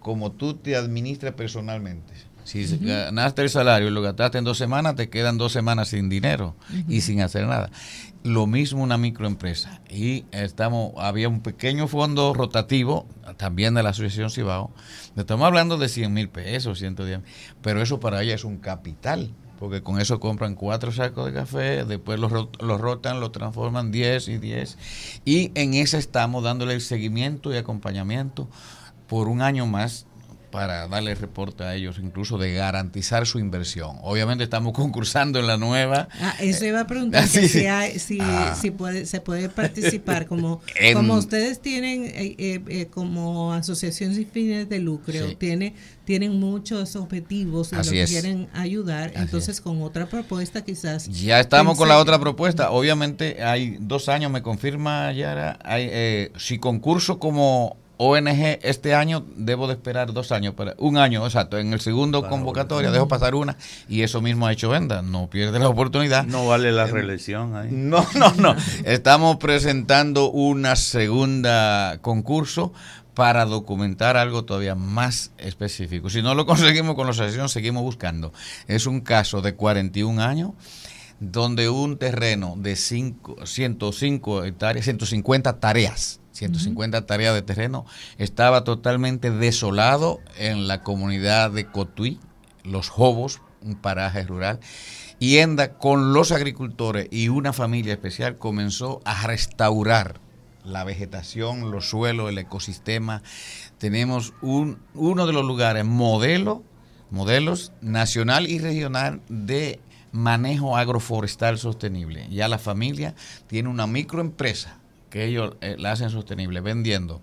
como 0.00 0.32
tú 0.32 0.54
te 0.54 0.76
administras 0.76 1.34
personalmente. 1.34 2.12
Si 2.44 2.64
ganaste 2.78 3.42
el 3.42 3.50
salario 3.50 3.88
y 3.88 3.90
lo 3.90 4.00
gastaste 4.00 4.38
en 4.38 4.44
dos 4.44 4.56
semanas, 4.56 4.96
te 4.96 5.10
quedan 5.10 5.36
dos 5.36 5.52
semanas 5.52 5.88
sin 5.88 6.08
dinero 6.08 6.56
y 6.88 7.02
sin 7.02 7.20
hacer 7.20 7.46
nada. 7.46 7.70
Lo 8.24 8.46
mismo 8.46 8.82
una 8.82 8.98
microempresa. 8.98 9.80
Y 9.88 10.24
estamos, 10.32 10.92
había 10.98 11.28
un 11.28 11.40
pequeño 11.40 11.88
fondo 11.88 12.34
rotativo, 12.34 13.06
también 13.36 13.74
de 13.74 13.82
la 13.82 13.90
Asociación 13.90 14.30
Cibao. 14.30 14.70
Estamos 15.16 15.46
hablando 15.46 15.78
de 15.78 15.88
100 15.88 16.12
mil 16.12 16.28
pesos, 16.28 16.78
110 16.78 17.20
pero 17.62 17.80
eso 17.80 18.00
para 18.00 18.22
ella 18.22 18.34
es 18.34 18.44
un 18.44 18.58
capital 18.58 19.32
porque 19.58 19.82
con 19.82 20.00
eso 20.00 20.20
compran 20.20 20.54
cuatro 20.54 20.92
sacos 20.92 21.26
de 21.26 21.32
café, 21.32 21.84
después 21.84 22.18
los, 22.20 22.30
rotan, 22.80 23.20
los 23.20 23.32
transforman 23.32 23.90
10 23.90 24.28
y 24.28 24.38
10, 24.38 24.78
y 25.24 25.50
en 25.54 25.74
esa 25.74 25.98
estamos 25.98 26.44
dándole 26.44 26.74
el 26.74 26.80
seguimiento 26.80 27.52
y 27.52 27.56
acompañamiento 27.56 28.48
por 29.08 29.28
un 29.28 29.42
año 29.42 29.66
más 29.66 30.06
para 30.50 30.88
darle 30.88 31.14
reporte 31.14 31.64
a 31.64 31.74
ellos, 31.74 31.98
incluso 31.98 32.38
de 32.38 32.54
garantizar 32.54 33.26
su 33.26 33.38
inversión. 33.38 33.98
Obviamente 34.02 34.44
estamos 34.44 34.72
concursando 34.74 35.38
en 35.38 35.46
la 35.46 35.56
nueva. 35.56 36.08
Ah, 36.20 36.34
eso 36.40 36.64
iba 36.64 36.80
a 36.80 36.86
preguntar 36.86 37.26
si, 37.28 37.66
ah. 37.66 38.54
si, 38.54 38.70
puede, 38.70 39.06
se 39.06 39.20
puede 39.20 39.48
participar 39.48 40.26
como, 40.26 40.60
como 40.94 41.14
ustedes 41.14 41.60
tienen 41.60 42.04
eh, 42.04 42.34
eh, 42.38 42.60
eh, 42.68 42.86
como 42.86 43.52
asociación 43.52 44.14
sin 44.14 44.28
fines 44.28 44.68
de 44.68 44.78
lucro, 44.78 45.36
tiene, 45.36 45.74
tienen 46.04 46.38
muchos 46.38 46.96
objetivos 46.96 47.72
y 47.72 47.76
lo 47.76 48.06
quieren 48.06 48.48
ayudar, 48.54 49.12
entonces 49.14 49.60
con 49.60 49.82
otra 49.82 50.06
propuesta 50.06 50.64
quizás. 50.64 51.08
Ya 51.08 51.40
estamos 51.40 51.76
con 51.76 51.88
la 51.88 51.98
otra 51.98 52.18
propuesta. 52.18 52.70
Obviamente 52.70 53.42
hay 53.42 53.76
dos 53.80 54.08
años, 54.08 54.30
me 54.30 54.42
confirma 54.42 55.12
Yara, 55.12 55.58
hay, 55.62 56.30
si 56.36 56.58
concurso 56.58 57.18
como 57.18 57.76
ONG 57.98 58.60
este 58.62 58.94
año 58.94 59.24
debo 59.36 59.66
de 59.66 59.74
esperar 59.74 60.12
dos 60.12 60.32
años, 60.32 60.54
para, 60.54 60.74
un 60.78 60.98
año 60.98 61.24
exacto, 61.26 61.58
en 61.58 61.72
el 61.72 61.80
segundo 61.80 62.26
convocatoria 62.28 62.90
dejo 62.90 63.08
pasar 63.08 63.34
una 63.34 63.56
y 63.88 64.02
eso 64.02 64.22
mismo 64.22 64.46
ha 64.46 64.52
hecho 64.52 64.68
Venda, 64.68 65.02
no 65.02 65.28
pierde 65.28 65.58
la 65.58 65.68
oportunidad. 65.68 66.24
No 66.24 66.46
vale 66.46 66.70
la 66.72 66.86
reelección 66.86 67.56
ahí. 67.56 67.68
No, 67.70 68.06
no, 68.14 68.32
no. 68.34 68.54
Estamos 68.84 69.36
presentando 69.36 70.30
una 70.30 70.76
segunda 70.76 71.98
concurso 72.00 72.72
para 73.14 73.44
documentar 73.46 74.16
algo 74.16 74.44
todavía 74.44 74.76
más 74.76 75.32
específico. 75.38 76.08
Si 76.08 76.22
no 76.22 76.36
lo 76.36 76.46
conseguimos 76.46 76.94
con 76.94 77.06
la 77.06 77.10
asociación, 77.10 77.48
seguimos 77.48 77.82
buscando. 77.82 78.32
Es 78.68 78.86
un 78.86 79.00
caso 79.00 79.42
de 79.42 79.56
41 79.56 80.22
años 80.22 80.52
donde 81.18 81.68
un 81.68 81.98
terreno 81.98 82.54
de 82.56 82.76
5, 82.76 83.44
105 83.44 84.44
hectáreas, 84.44 84.84
150 84.84 85.58
tareas 85.58 86.20
150 86.38 87.06
tareas 87.06 87.34
de 87.34 87.42
terreno, 87.42 87.84
estaba 88.16 88.64
totalmente 88.64 89.30
desolado 89.30 90.20
en 90.36 90.68
la 90.68 90.82
comunidad 90.82 91.50
de 91.50 91.66
Cotuí, 91.66 92.20
Los 92.64 92.88
Jobos, 92.88 93.40
un 93.62 93.74
paraje 93.74 94.22
rural. 94.22 94.60
Y 95.18 95.38
Enda, 95.38 95.74
con 95.78 96.12
los 96.12 96.30
agricultores 96.30 97.08
y 97.10 97.28
una 97.28 97.52
familia 97.52 97.92
especial, 97.92 98.38
comenzó 98.38 99.00
a 99.04 99.26
restaurar 99.26 100.20
la 100.64 100.84
vegetación, 100.84 101.70
los 101.70 101.88
suelos, 101.88 102.30
el 102.30 102.38
ecosistema. 102.38 103.22
Tenemos 103.78 104.34
un, 104.42 104.78
uno 104.94 105.26
de 105.26 105.32
los 105.32 105.44
lugares 105.44 105.84
modelo, 105.84 106.62
modelos 107.10 107.72
nacional 107.80 108.48
y 108.48 108.58
regional 108.58 109.22
de 109.28 109.80
manejo 110.12 110.76
agroforestal 110.76 111.58
sostenible. 111.58 112.28
Ya 112.30 112.48
la 112.48 112.58
familia 112.58 113.14
tiene 113.48 113.68
una 113.68 113.86
microempresa 113.86 114.77
que 115.10 115.24
ellos 115.24 115.56
eh, 115.60 115.76
la 115.78 115.92
hacen 115.92 116.10
sostenible 116.10 116.60
vendiendo 116.60 117.20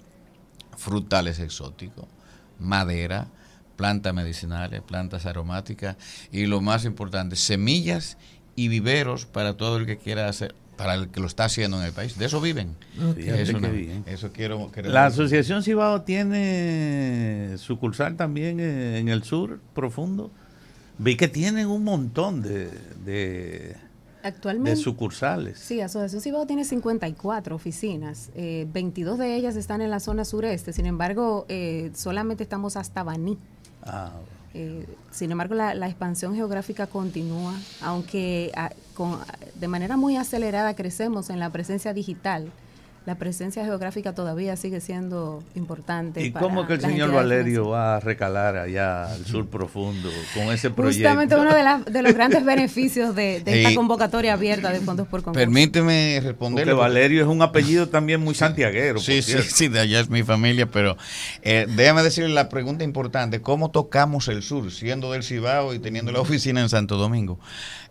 frutales 0.78 1.40
exóticos, 1.40 2.06
madera, 2.60 3.28
plantas 3.76 4.14
medicinales, 4.14 4.82
plantas 4.82 5.26
aromáticas 5.26 5.98
y 6.32 6.46
lo 6.46 6.62
más 6.62 6.86
importante, 6.86 7.36
semillas 7.36 8.18
y 8.56 8.68
viveros 8.68 9.26
para 9.26 9.56
todo 9.58 9.78
el 9.78 9.86
que 9.86 9.98
quiera 9.98 10.28
hacer 10.28 10.56
para 10.78 10.96
el 10.96 11.08
que 11.08 11.22
lo 11.22 11.28
está 11.28 11.46
haciendo 11.46 11.80
en 11.80 11.86
el 11.86 11.94
país. 11.94 12.18
De 12.18 12.26
eso 12.26 12.42
viven. 12.42 12.76
Eso, 14.06 14.32
quiero, 14.34 14.70
La 14.84 15.06
Asociación 15.06 15.64
Cibao 15.64 16.02
tiene 16.02 17.56
sucursal 17.58 18.18
también 18.18 18.60
en 18.60 19.08
el 19.08 19.24
sur 19.24 19.62
profundo. 19.74 20.32
Vi 20.98 21.16
que 21.16 21.30
tienen 21.30 21.68
un 21.68 21.86
montón 21.86 22.42
de 22.42 23.78
Actualmente. 24.26 24.72
De 24.72 24.76
sucursales. 24.78 25.60
Sí, 25.60 25.82
Asociación 25.82 26.20
Cibao 26.20 26.48
tiene 26.48 26.66
54 26.66 27.56
oficinas. 27.56 28.32
22 28.36 29.20
eh, 29.20 29.24
de 29.24 29.36
ellas 29.36 29.56
están 29.56 29.82
en 29.82 29.92
la 29.92 30.00
zona 30.00 30.26
sureste. 30.26 30.74
Sin 30.74 30.88
embargo, 30.88 31.46
eh, 31.48 31.92
solamente 31.94 32.42
estamos 32.42 32.76
hasta 32.76 33.04
Baní. 33.04 33.38
Ah, 33.84 34.10
eh, 34.56 34.88
sin 35.12 35.32
embargo, 35.32 35.54
la, 35.54 35.74
expansión 35.86 36.34
geográfica 36.34 36.88
continúa, 36.88 37.54
aunque 37.82 38.52
ah, 38.56 38.72
de 39.60 39.68
manera 39.68 39.96
muy 39.96 40.18
acelerada 40.18 40.76
crecemos 40.76 41.30
en 41.30 41.40
la 41.40 41.52
presencia 41.52 41.94
digital. 41.94 42.52
La 43.06 43.16
presencia 43.16 43.64
geográfica 43.64 44.16
todavía 44.16 44.56
sigue 44.56 44.82
siendo 44.82 45.44
importante. 45.54 46.24
¿Y 46.24 46.32
cómo 46.32 46.66
que 46.66 46.74
el 46.74 46.82
señor 46.82 47.12
Valerio 47.12 47.70
va 47.70 47.98
a 47.98 48.00
recalar 48.00 48.58
allá 48.58 49.14
al 49.14 49.26
sur 49.26 49.48
profundo 49.48 50.10
con 50.34 50.52
ese 50.52 50.72
proyecto? 50.72 51.08
Justamente 51.08 51.36
uno 51.36 51.54
de, 51.54 52.02
los 52.02 52.14
grandes 52.14 52.44
beneficios 52.46 53.16
de, 53.16 53.44
esta 53.46 53.76
convocatoria 53.76 54.34
abierta 54.34 54.72
de 54.72 54.80
fondos 54.80 55.08
por 55.08 55.22
concurso. 55.22 55.40
Permíteme 55.40 56.20
responderle. 56.24 56.72
Porque 56.72 56.82
Valerio 56.82 57.22
es 57.22 57.28
un 57.28 57.44
apellido 57.44 57.90
también 57.90 58.22
muy 58.22 58.34
santiaguero. 58.34 59.00
Sí, 59.00 59.22
sí, 59.22 59.38
sí, 59.44 59.68
de 59.68 59.82
allá 59.82 60.00
es 60.00 60.10
mi 60.10 60.24
familia, 60.24 60.66
pero 60.66 60.98
eh, 61.44 61.68
déjame 61.76 62.02
decirle 62.02 62.34
la 62.34 62.50
pregunta 62.50 62.84
importante, 62.84 63.40
¿cómo 63.40 63.70
tocamos 63.70 64.28
el 64.30 64.42
sur 64.42 64.72
siendo 64.72 65.12
del 65.12 65.24
Cibao 65.24 65.76
y 65.76 65.80
teniendo 65.80 66.12
la 66.12 66.22
oficina 66.22 66.60
en 66.60 66.70
Santo 66.70 66.98
Domingo? 66.98 67.40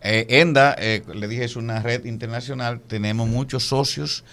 Eh, 0.01 0.25
ENDA, 0.41 0.75
eh, 0.77 1.03
le 1.13 1.27
dije, 1.29 1.45
es 1.45 1.55
una 1.55 1.81
red 1.81 2.03
internacional, 2.03 2.81
tenemos 2.81 3.29
muchos 3.29 3.63
socios 3.63 4.25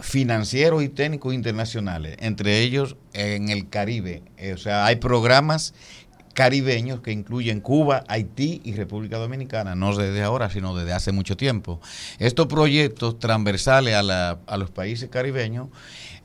financieros 0.00 0.82
y 0.82 0.88
técnicos 0.88 1.34
internacionales, 1.34 2.16
entre 2.20 2.60
ellos 2.60 2.96
en 3.12 3.48
el 3.48 3.68
Caribe. 3.68 4.22
Eh, 4.36 4.52
o 4.52 4.58
sea, 4.58 4.86
hay 4.86 4.96
programas 4.96 5.74
caribeños 6.34 7.00
que 7.00 7.12
incluyen 7.12 7.60
Cuba, 7.60 8.04
Haití 8.08 8.60
y 8.64 8.74
República 8.74 9.18
Dominicana, 9.18 9.74
no 9.74 9.94
desde 9.94 10.22
ahora, 10.22 10.48
sino 10.50 10.74
desde 10.74 10.92
hace 10.92 11.12
mucho 11.12 11.36
tiempo. 11.36 11.80
Estos 12.18 12.46
proyectos 12.46 13.18
transversales 13.18 13.94
a, 13.94 14.30
a 14.30 14.56
los 14.56 14.70
países 14.70 15.08
caribeños 15.10 15.68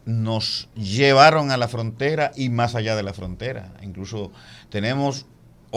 nos 0.05 0.69
llevaron 0.75 1.51
a 1.51 1.57
la 1.57 1.67
frontera 1.67 2.31
y 2.35 2.49
más 2.49 2.75
allá 2.75 2.95
de 2.95 3.03
la 3.03 3.13
frontera. 3.13 3.73
Incluso 3.81 4.31
tenemos 4.69 5.25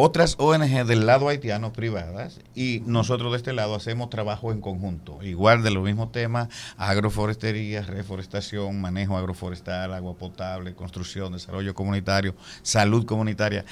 otras 0.00 0.36
ONG 0.38 0.86
del 0.86 1.06
lado 1.06 1.28
haitiano 1.28 1.72
privadas 1.72 2.40
y 2.54 2.82
nosotros 2.86 3.32
de 3.32 3.38
este 3.38 3.52
lado 3.52 3.74
hacemos 3.74 4.10
trabajo 4.10 4.52
en 4.52 4.60
conjunto, 4.60 5.18
igual 5.24 5.64
de 5.64 5.72
los 5.72 5.82
mismos 5.82 6.12
temas, 6.12 6.48
agroforestería, 6.76 7.82
reforestación, 7.82 8.80
manejo 8.80 9.16
agroforestal, 9.16 9.92
agua 9.92 10.16
potable, 10.16 10.76
construcción, 10.76 11.32
desarrollo 11.32 11.74
comunitario, 11.74 12.36
salud 12.62 13.06
comunitaria. 13.06 13.64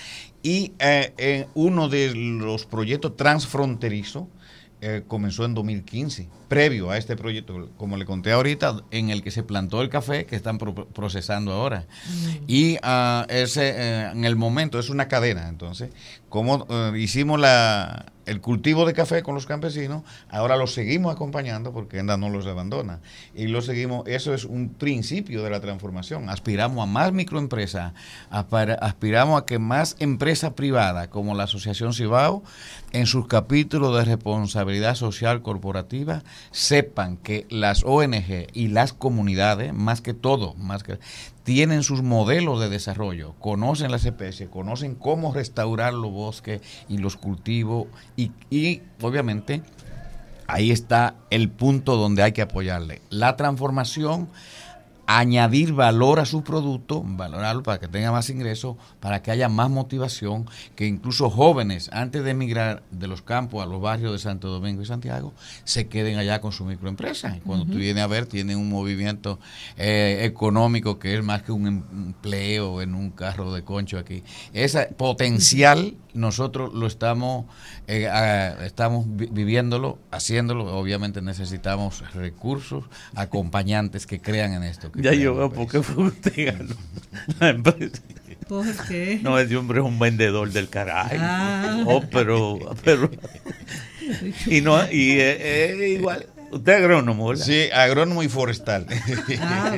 Y 0.43 0.73
eh, 0.81 1.47
uno 1.55 1.89
de 1.89 2.13
los 2.17 2.67
proyectos 2.67 3.17
transfronterizos 3.17 4.25
eh, 4.81 5.03
comenzó 5.09 5.45
en 5.45 5.55
2015 5.55 6.29
previo 6.49 6.91
a 6.91 6.99
este 6.99 7.17
proyecto, 7.17 7.71
como 7.77 7.97
le 7.97 8.05
conté 8.05 8.33
ahorita, 8.33 8.83
en 8.91 9.11
el 9.11 9.23
que 9.23 9.31
se 9.31 9.43
plantó 9.43 9.81
el 9.83 9.89
café 9.89 10.27
que 10.27 10.37
están 10.37 10.59
procesando 10.59 11.53
ahora. 11.53 11.87
Mm. 12.09 12.29
Y 12.47 12.75
uh, 12.77 13.25
ese, 13.29 13.71
eh, 13.71 14.11
en 14.13 14.25
el 14.25 14.37
momento, 14.37 14.79
es 14.79 14.91
una 14.91 15.09
cadena, 15.09 15.49
entonces, 15.49 15.91
como 16.29 16.67
uh, 16.69 16.95
hicimos 16.95 17.41
la, 17.41 18.13
el 18.27 18.41
cultivo 18.41 18.85
de 18.85 18.93
café 18.93 19.23
con 19.23 19.35
los 19.35 19.47
campesinos, 19.47 20.03
ahora 20.29 20.57
lo 20.57 20.67
seguimos 20.67 21.15
acompañando 21.15 21.73
porque 21.73 21.99
ENDA 21.99 22.17
no 22.17 22.29
los 22.29 22.47
abandona. 22.47 23.01
Y 23.35 23.47
lo 23.47 23.63
seguimos, 23.63 24.07
eso 24.07 24.35
es 24.35 24.45
un 24.45 24.69
principio 24.69 25.43
de 25.43 25.51
la 25.51 25.61
transformación. 25.61 26.29
Aspiramos 26.29 26.83
a 26.83 26.87
más 26.87 27.13
microempresas, 27.13 27.93
aspiramos 28.31 29.41
a 29.41 29.47
que 29.47 29.59
más 29.59 29.97
empresas 30.01 30.53
privadas, 30.53 31.09
como 31.09 31.35
la 31.35 31.45
Asociación 31.45 31.95
Cibao, 31.95 32.43
en 32.93 33.07
sus 33.07 33.27
capítulos 33.27 33.97
de 33.97 34.05
responsabilidad 34.05 34.95
social 34.97 35.43
corporativa, 35.43 36.23
sepan 36.51 37.17
que 37.17 37.47
las 37.49 37.85
ONG 37.85 38.49
y 38.53 38.69
las 38.69 38.93
comunidades, 38.93 39.73
más 39.73 40.01
que 40.01 40.15
todo, 40.15 40.55
más 40.55 40.83
que 40.83 40.99
tienen 41.47 41.85
sus 41.85 42.03
modelos 42.03 42.59
de 42.59 42.69
desarrollo, 42.69 43.35
conocen 43.39 43.93
las 43.93 44.05
especies, 44.05 44.49
conocen 44.49 44.97
cómo 44.97 45.33
restaurar 45.33 45.95
los 45.95 46.11
bosques 46.11 46.61
y 46.89 46.99
los 46.99 47.17
cultivos 47.17 47.87
y, 48.17 48.33
y 48.51 48.83
obviamente 49.01 49.63
ahí 50.49 50.73
está 50.73 51.15
el 51.31 51.49
punto 51.49 51.95
donde 51.95 52.25
hay 52.25 52.33
que 52.33 52.43
apoyarle. 52.43 53.01
La 53.11 53.37
transformación 53.37 54.29
añadir 55.07 55.73
valor 55.73 56.19
a 56.21 56.27
su 56.27 56.43
producto, 56.43 57.03
valorarlo 57.05 57.63
para 57.63 57.79
que 57.79 57.89
tenga 57.89 58.11
más 58.13 58.29
ingresos, 58.31 58.77
para 59.01 59.23
que 59.23 59.31
haya 59.31 59.49
más 59.49 59.71
motivación, 59.71 60.47
que 60.75 60.87
incluso 60.87 61.31
jóvenes, 61.31 61.89
antes 61.93 62.25
de 62.25 62.31
emigrar 62.31 62.83
de 62.91 63.07
los 63.07 63.23
campos 63.23 63.63
a 63.63 63.67
los 63.67 63.81
barrios 63.81 64.13
de 64.13 64.19
Santo 64.19 64.49
Domingo 64.49 64.83
y 64.83 64.87
Santiago, 64.87 65.33
se 65.65 65.87
queden 65.89 66.19
allá 66.19 66.41
con 66.41 66.53
su 66.53 66.65
microempresa. 66.65 67.37
Y 67.37 67.41
cuando 67.41 67.65
tú 67.67 67.79
vienes 67.79 68.03
a 68.03 68.07
ver, 68.09 68.27
tienen 68.27 68.59
un 68.59 68.69
movimiento 68.69 69.39
eh, 69.77 70.21
económico 70.23 70.99
que 70.99 71.15
es 71.17 71.23
más 71.23 71.43
que 71.43 71.53
un 71.53 71.67
empleo 71.67 72.83
en 72.83 72.95
un 72.95 73.11
carro 73.11 73.53
de 73.53 73.63
concho 73.63 73.99
aquí. 73.99 74.23
Ese 74.53 74.87
potencial 74.97 75.95
nosotros 76.17 76.73
lo 76.75 76.87
estamos, 76.87 77.45
eh, 77.87 78.09
estamos 78.65 79.05
viviéndolo, 79.07 79.99
haciéndolo. 80.11 80.77
Obviamente 80.77 81.23
necesitamos 81.23 82.13
recursos, 82.15 82.85
acompañantes 83.15 84.07
que 84.07 84.21
crean 84.21 84.55
en 84.55 84.65
esto. 84.65 84.91
Ya 84.97 85.13
yo 85.13 85.35
veo 85.35 85.51
por 85.51 85.69
qué 85.69 85.83
fue 85.83 86.05
usted 86.05 86.47
ganó 86.47 86.75
la 87.41 87.51
empresa. 87.51 88.03
¿Por 88.49 88.67
qué? 88.87 89.21
No, 89.23 89.39
ese 89.39 89.57
hombre 89.57 89.81
es 89.81 89.85
un 89.85 89.99
vendedor 89.99 90.51
del 90.53 90.69
carajo. 90.69 91.17
Ah. 91.19 91.83
Oh, 91.87 92.03
pero, 92.11 92.59
pero. 92.85 93.11
Y 94.47 94.61
no, 94.61 94.79
y 94.89 95.19
es 95.19 95.99
igual 95.99 96.27
Usted 96.51 96.73
es 96.73 96.79
agrónomo, 96.79 97.29
¿verdad? 97.29 97.45
Sí, 97.45 97.69
agrónomo 97.73 98.23
y 98.23 98.29
forestal. 98.29 98.87
Ah, 99.39 99.77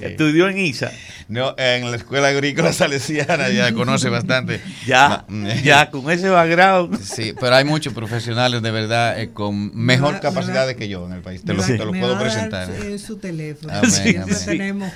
Estudió 0.00 0.48
en 0.48 0.58
ISA. 0.58 0.90
No, 1.28 1.54
en 1.58 1.90
la 1.90 1.96
Escuela 1.96 2.28
Agrícola 2.28 2.72
Salesiana, 2.72 3.50
ya 3.50 3.72
conoce 3.72 4.08
bastante. 4.08 4.60
Ya, 4.86 5.24
ya 5.62 5.90
con 5.90 6.10
ese 6.10 6.28
background. 6.28 7.00
Sí, 7.02 7.34
pero 7.38 7.54
hay 7.54 7.64
muchos 7.64 7.92
profesionales 7.92 8.62
de 8.62 8.70
verdad 8.70 9.20
eh, 9.20 9.30
con 9.32 9.76
mejor 9.76 10.20
capacidad 10.20 10.68
que 10.74 10.88
yo 10.88 11.06
en 11.06 11.12
el 11.12 11.20
país. 11.20 11.42
Te 11.44 11.54
lo, 11.54 11.62
puedo 11.92 12.18
presentar. 12.18 12.70
Es 12.70 13.02
su 13.02 13.18
teléfono. 13.18 13.72
Amén, 13.72 14.24
Tenemos, 14.44 14.92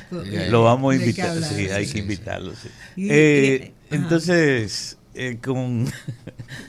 lo 0.48 0.64
vamos 0.64 0.94
a 0.94 0.96
invitar. 0.96 1.42
Sí, 1.42 1.68
hay 1.68 1.86
que 1.86 1.98
invitarlo. 1.98 2.52
Eh, 2.96 3.72
entonces, 3.90 4.96
eh, 5.14 5.38
con 5.42 5.92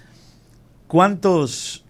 ¿cuántos 0.87 1.82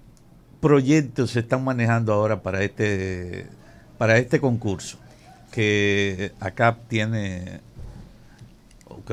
proyectos 0.64 1.32
se 1.32 1.42
están 1.42 1.62
manejando 1.62 2.14
ahora 2.14 2.42
para 2.42 2.64
este, 2.64 3.48
para 3.98 4.18
este 4.18 4.40
concurso 4.40 4.98
que 5.52 6.32
ACAP 6.40 6.88
tiene 6.88 7.60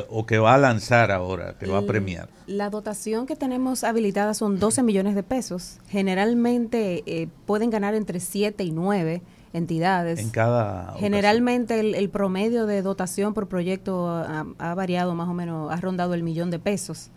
o 0.09 0.25
que, 0.27 0.39
va 0.39 0.55
a 0.55 0.59
lanzar 0.59 1.11
ahora, 1.11 1.57
que 1.59 1.67
va 1.67 1.79
a 1.79 1.83
premiar? 1.83 2.29
La 2.47 2.71
dotación 2.71 3.27
que 3.27 3.35
tenemos 3.35 3.83
habilitada 3.83 4.35
son 4.35 4.61
12 4.61 4.85
millones 4.85 5.17
de 5.17 5.25
pesos. 5.25 5.79
Generalmente 5.89 7.03
eh, 7.07 7.29
pueden 7.47 7.71
ganar 7.71 7.95
entre 7.95 8.21
7 8.21 8.63
y 8.63 8.71
9 8.71 9.21
entidades. 9.53 10.21
En 10.21 10.31
cada. 10.31 10.95
Generalmente 10.99 11.81
el, 11.81 12.11
promedio 12.11 12.67
de 12.67 12.83
dotación 12.83 13.35
por 13.35 13.49
proyecto 13.49 14.09
ha, 14.09 14.47
ha, 14.59 14.75
variado 14.75 15.17
más 15.17 15.29
o 15.29 15.35
menos, 15.35 15.73
ha 15.73 15.77
rondado 15.81 16.15
el 16.15 16.23
millón 16.23 16.53
de 16.53 16.61
pesos. 16.61 17.11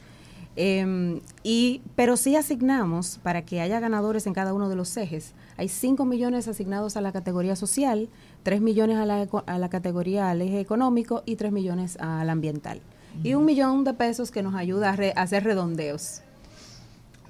Em, 0.55 1.21
y, 1.43 1.81
pero 1.95 2.15
sí 2.15 2.35
asignamos, 2.35 3.19
para 3.23 3.43
que 3.43 3.59
haya 3.59 3.79
ganadores 3.79 4.27
en 4.27 4.33
cada 4.33 4.53
uno 4.53 4.69
de 4.69 4.75
los 4.75 4.95
ejes, 4.97 5.33
hay 5.57 5.67
5 5.67 6.05
millones 6.05 6.47
asignados 6.47 6.95
a 6.95 7.01
la 7.01 7.11
categoría 7.11 7.55
social, 7.55 8.07
3 8.43 8.61
millones 8.61 8.97
a 8.97 9.05
la, 9.05 9.27
a 9.45 9.57
la 9.57 9.69
categoría 9.69 10.29
al 10.29 10.41
eje 10.41 10.59
económico 10.59 11.23
y 11.25 11.37
3 11.37 11.51
millones 11.51 11.97
al 11.99 12.29
ambiental. 12.29 12.81
Y 13.23 13.35
un 13.35 13.45
millón 13.45 13.83
de 13.83 13.93
pesos 13.93 14.31
que 14.31 14.41
nos 14.41 14.55
ayuda 14.55 14.89
a, 14.89 15.21
hacer 15.21 15.43
redondeos. 15.43 16.21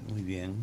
Muy 0.10 0.22
bien. 0.22 0.54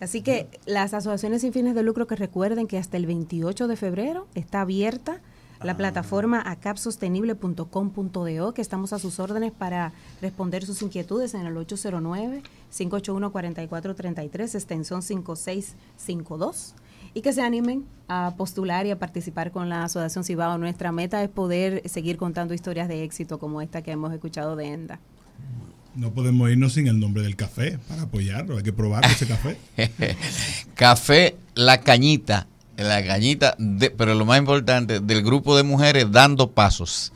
Así 0.00 0.22
que 0.22 0.48
las 0.66 0.94
asociaciones 0.94 1.42
sin 1.42 1.52
fines 1.52 1.74
de 1.74 1.82
lucro 1.82 2.06
que 2.06 2.16
recuerden 2.16 2.66
que 2.66 2.78
hasta 2.78 2.96
el 2.96 3.06
28 3.06 3.68
de 3.68 3.76
febrero 3.76 4.26
está 4.34 4.62
abierta 4.62 5.20
la 5.64 5.76
plataforma 5.76 6.40
acapsostenible.com.do, 6.44 8.54
que 8.54 8.62
estamos 8.62 8.92
a 8.92 8.98
sus 8.98 9.18
órdenes 9.18 9.50
para 9.50 9.94
responder 10.20 10.66
sus 10.66 10.82
inquietudes 10.82 11.32
en 11.32 11.46
el 11.46 11.56
809-581-4433, 11.56 14.54
extensión 14.54 15.00
5652 15.02 16.74
y 17.14 17.22
que 17.22 17.32
se 17.32 17.40
animen 17.40 17.86
a 18.08 18.34
postular 18.36 18.84
y 18.86 18.90
a 18.90 18.98
participar 18.98 19.52
con 19.52 19.70
la 19.70 19.84
Asociación 19.84 20.24
Cibao. 20.24 20.58
Nuestra 20.58 20.92
meta 20.92 21.22
es 21.22 21.30
poder 21.30 21.88
seguir 21.88 22.18
contando 22.18 22.52
historias 22.52 22.88
de 22.88 23.02
éxito 23.02 23.38
como 23.38 23.62
esta 23.62 23.80
que 23.80 23.92
hemos 23.92 24.12
escuchado 24.12 24.56
de 24.56 24.66
ENDA. 24.66 25.00
No 25.94 26.12
podemos 26.12 26.50
irnos 26.50 26.74
sin 26.74 26.88
el 26.88 27.00
nombre 27.00 27.22
del 27.22 27.36
café 27.36 27.78
para 27.88 28.02
apoyarlo, 28.02 28.58
hay 28.58 28.64
que 28.64 28.74
probar 28.74 29.06
ese 29.06 29.26
café. 29.26 29.56
café 30.74 31.38
La 31.54 31.80
Cañita 31.80 32.48
la 32.76 33.04
cañita, 33.04 33.54
de, 33.58 33.90
pero 33.90 34.14
lo 34.14 34.24
más 34.24 34.38
importante, 34.38 35.00
del 35.00 35.22
grupo 35.22 35.56
de 35.56 35.62
mujeres 35.62 36.10
dando 36.10 36.50
pasos. 36.50 37.12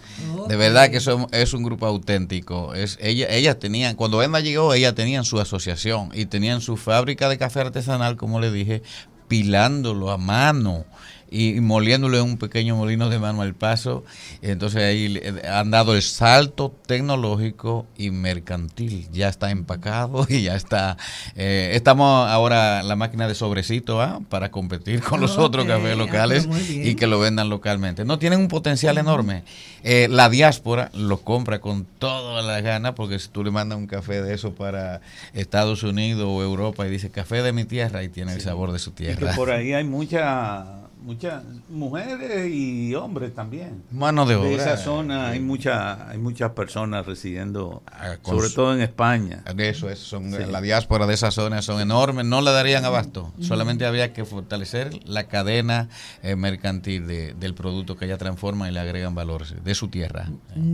De 0.49 0.57
verdad 0.57 0.90
que 0.90 0.99
eso 0.99 1.29
es 1.33 1.53
un 1.53 1.62
grupo 1.62 1.87
auténtico. 1.87 2.75
Es, 2.75 2.99
ella, 3.01 3.29
ellas 3.31 3.59
tenían, 3.59 3.97
cuando 3.97 4.23
Emma 4.23 4.40
llegó, 4.40 4.73
ellas 4.75 4.94
tenían 4.94 5.25
su 5.25 5.40
asociación 5.40 6.11
y 6.14 6.27
tenían 6.27 6.61
su 6.61 6.77
fábrica 6.77 7.29
de 7.29 7.38
café 7.38 7.61
artesanal, 7.61 8.16
como 8.16 8.40
le 8.40 8.51
dije, 8.51 8.83
pilándolo 9.29 10.11
a 10.11 10.18
mano 10.18 10.87
y, 11.30 11.60
moliéndolo 11.60 12.18
en 12.18 12.24
un 12.24 12.38
pequeño 12.38 12.76
molino 12.76 13.08
de 13.08 13.18
mano 13.18 13.42
al 13.42 13.54
paso. 13.54 14.04
Entonces 14.42 14.82
ahí 14.82 15.20
han 15.48 15.70
dado 15.70 15.94
el 15.94 16.02
salto 16.02 16.74
tecnológico 16.86 17.86
y 17.96 18.10
mercantil. 18.10 19.08
Ya 19.12 19.28
está 19.28 19.50
empacado 19.50 20.26
y 20.28 20.42
ya 20.42 20.56
está. 20.56 20.96
Eh, 21.36 21.70
estamos 21.74 22.28
ahora 22.28 22.82
la 22.82 22.96
máquina 22.96 23.28
de 23.28 23.34
sobrecito 23.34 24.00
¿ah? 24.00 24.20
para 24.28 24.50
competir 24.50 25.00
con 25.02 25.20
los 25.20 25.38
otros 25.38 25.66
cafés 25.66 25.96
locales 25.96 26.48
y 26.70 26.94
que 26.94 27.06
lo 27.06 27.18
vendan 27.20 27.48
localmente. 27.48 28.04
No 28.04 28.18
tienen 28.18 28.40
un 28.40 28.48
potencial 28.48 28.98
enorme. 28.98 29.44
Eh, 29.82 30.08
la 30.10 30.28
diáspora 30.28 30.90
lo 30.94 31.18
compra 31.18 31.60
con 31.60 31.84
toda 31.84 32.42
la 32.42 32.60
gana 32.60 32.94
porque 32.94 33.18
si 33.18 33.28
tú 33.28 33.44
le 33.44 33.50
mandas 33.50 33.78
un 33.78 33.86
café 33.86 34.22
de 34.22 34.34
eso 34.34 34.54
para 34.54 35.00
Estados 35.34 35.82
Unidos 35.82 36.26
o 36.28 36.42
Europa 36.42 36.86
y 36.86 36.90
dice 36.90 37.10
café 37.10 37.42
de 37.42 37.52
mi 37.52 37.64
tierra 37.64 38.02
y 38.02 38.08
tiene 38.08 38.32
el 38.34 38.40
sabor 38.40 38.72
de 38.72 38.78
su 38.78 38.92
tierra. 38.92 39.34
por 39.34 39.50
ahí 39.50 39.72
hay 39.72 39.84
mucha 39.84 40.88
muchas 41.02 41.44
mujeres 41.68 42.50
y 42.52 42.94
hombres 42.94 43.34
también. 43.34 43.82
Mano 43.90 44.26
de 44.26 44.37
obra. 44.37 44.48
En 44.48 44.54
esa 44.54 44.76
zona 44.76 45.28
hay 45.28 45.40
mucha, 45.40 46.08
hay 46.08 46.18
muchas 46.18 46.52
personas 46.52 47.06
residiendo, 47.06 47.82
ah, 47.87 48.16
sobre 48.22 48.50
todo 48.50 48.74
en 48.74 48.80
España. 48.80 49.42
Eso 49.56 49.88
es, 49.90 49.98
son 49.98 50.30
la 50.30 50.61
diáspora 50.61 51.06
de 51.06 51.14
esa 51.14 51.30
zona 51.30 51.62
son 51.62 51.80
enormes, 51.80 52.24
no 52.24 52.40
le 52.40 52.50
darían 52.50 52.84
abasto. 52.84 53.32
Solamente 53.40 53.87
había 53.87 54.12
que 54.12 54.24
fortalecer 54.24 55.00
la 55.06 55.28
cadena 55.28 55.88
eh, 56.22 56.37
mercantil 56.37 57.06
del 57.06 57.54
producto 57.54 57.96
que 57.96 58.04
ella 58.04 58.18
transforma 58.18 58.68
y 58.68 58.72
le 58.72 58.80
agregan 58.80 59.14
valor 59.14 59.46
de 59.46 59.74
su 59.74 59.88
tierra. 59.88 60.28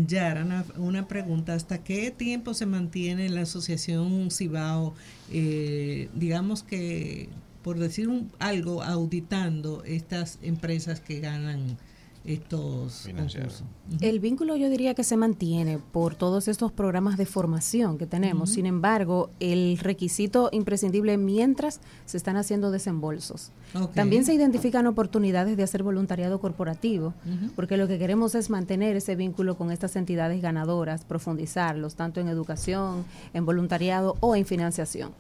Ya, 0.07 0.35
una, 0.45 0.65
una 0.77 1.09
pregunta, 1.09 1.55
¿hasta 1.55 1.83
qué 1.83 2.11
tiempo 2.11 2.55
se 2.55 2.67
mantiene 2.67 3.29
la 3.29 3.43
asociación 3.43 4.31
Cibao? 4.31 4.95
Eh, 5.33 6.09
digamos 6.15 6.63
que 6.63 7.29
por 7.65 7.79
decir 7.79 8.09
un, 8.09 8.31
algo, 8.39 8.83
auditando 8.83 9.83
estas 9.85 10.39
empresas 10.43 11.01
que 11.01 11.19
ganan 11.19 11.79
estos 12.25 13.07
concursos. 13.07 13.65
El 14.01 14.21
vínculo 14.21 14.57
yo 14.57 14.71
diría 14.71 14.95
que 14.95 15.05
se 15.05 15.17
mantiene 15.17 15.79
por 15.79 16.15
todos 16.15 16.49
estos 16.49 16.73
programas 16.73 17.17
de 17.17 17.27
formación 17.27 17.99
que 17.99 18.07
tenemos. 18.07 18.51
Sin 18.51 18.67
embargo, 18.67 19.31
el 19.41 19.79
requisito 19.79 20.49
imprescindible 20.53 21.19
mientras 21.19 21.81
se 22.07 22.17
están 22.17 22.37
haciendo 22.37 22.71
desembolsos. 22.71 23.51
También 23.95 24.25
se 24.25 24.35
identifican 24.35 24.87
oportunidades 24.87 25.57
de 25.57 25.63
hacer 25.63 25.83
voluntariado 25.83 26.41
corporativo, 26.41 27.15
porque 27.57 27.77
lo 27.77 27.89
que 27.89 27.99
queremos 27.99 28.35
es 28.35 28.49
mantener 28.49 28.97
ese 28.97 29.17
vínculo 29.17 29.57
con 29.57 29.71
estas 29.71 29.97
entidades 29.97 30.41
ganadoras, 30.41 31.05
profundizarlos 31.05 31.95
tanto 31.95 32.21
en 32.21 32.29
educación, 32.29 33.05
en 33.33 33.45
voluntariado 33.45 34.17
o 34.21 34.37
en 34.37 34.47
financiación. 34.47 35.13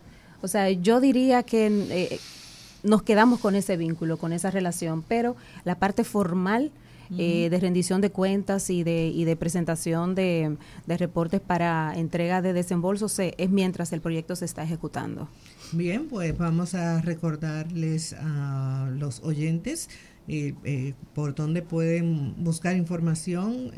O 0.44 0.48
sea, 0.48 0.70
yo 0.70 1.00
diría 1.00 1.42
que 1.42 1.66
eh, 1.90 2.20
nos 2.82 3.02
quedamos 3.02 3.40
con 3.40 3.54
ese 3.54 3.78
vínculo, 3.78 4.18
con 4.18 4.34
esa 4.34 4.50
relación, 4.50 5.02
pero 5.02 5.36
la 5.64 5.76
parte 5.76 6.04
formal 6.04 6.70
eh, 7.16 7.48
de 7.48 7.60
rendición 7.60 8.02
de 8.02 8.10
cuentas 8.10 8.68
y 8.68 8.82
de, 8.82 9.08
y 9.08 9.24
de 9.24 9.36
presentación 9.36 10.14
de, 10.14 10.56
reportes 10.86 11.40
para 11.40 11.94
entrega 11.96 12.42
de 12.42 12.52
desembolsos 12.52 13.18
es 13.18 13.50
mientras 13.50 13.92
el 13.94 14.02
proyecto 14.02 14.36
se 14.36 14.44
está 14.44 14.62
ejecutando. 14.64 15.28
Bien, 15.72 16.08
pues 16.08 16.36
vamos 16.36 16.74
a 16.74 17.00
recordarles 17.00 18.14
a 18.18 18.90
los 18.98 19.20
oyentes 19.22 19.88
eh, 20.28 20.94
por 21.14 21.34
dónde 21.34 21.62
pueden 21.62 22.42
buscar 22.42 22.76
información 22.76 23.70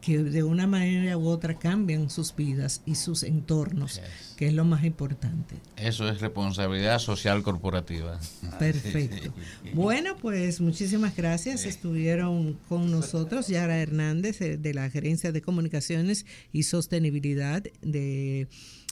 que 0.03 0.19
de 0.19 0.43
una 0.43 0.67
manera 0.67 1.17
u 1.17 1.29
otra 1.29 1.59
cambian 1.59 2.11
sus 2.11 2.35
vidas 2.35 2.83
y 2.85 2.97
sus 2.97 3.23
entornos, 3.23 4.03
que 4.37 4.49
es 4.49 4.53
lo 4.53 4.65
más 4.65 4.85
importante. 4.85 5.55
Eso 5.77 6.09
es 6.09 6.21
responsabilidad 6.21 6.99
social 6.99 7.43
corporativa. 7.43 8.21
Perfecto. 8.59 9.33
Bueno, 9.75 10.17
pues 10.21 10.61
muchísimas 10.61 11.17
gracias. 11.17 11.65
Estuvieron 11.65 12.59
con 12.69 12.91
nosotros 12.91 13.47
Yara 13.47 13.79
Hernández 13.79 14.41
eh, 14.41 14.59
de 14.59 14.75
la 14.75 14.91
Gerencia 14.91 15.31
de 15.33 15.41
Comunicaciones 15.41 16.27
y 16.53 16.65
Sostenibilidad 16.65 17.63
de 17.81 18.49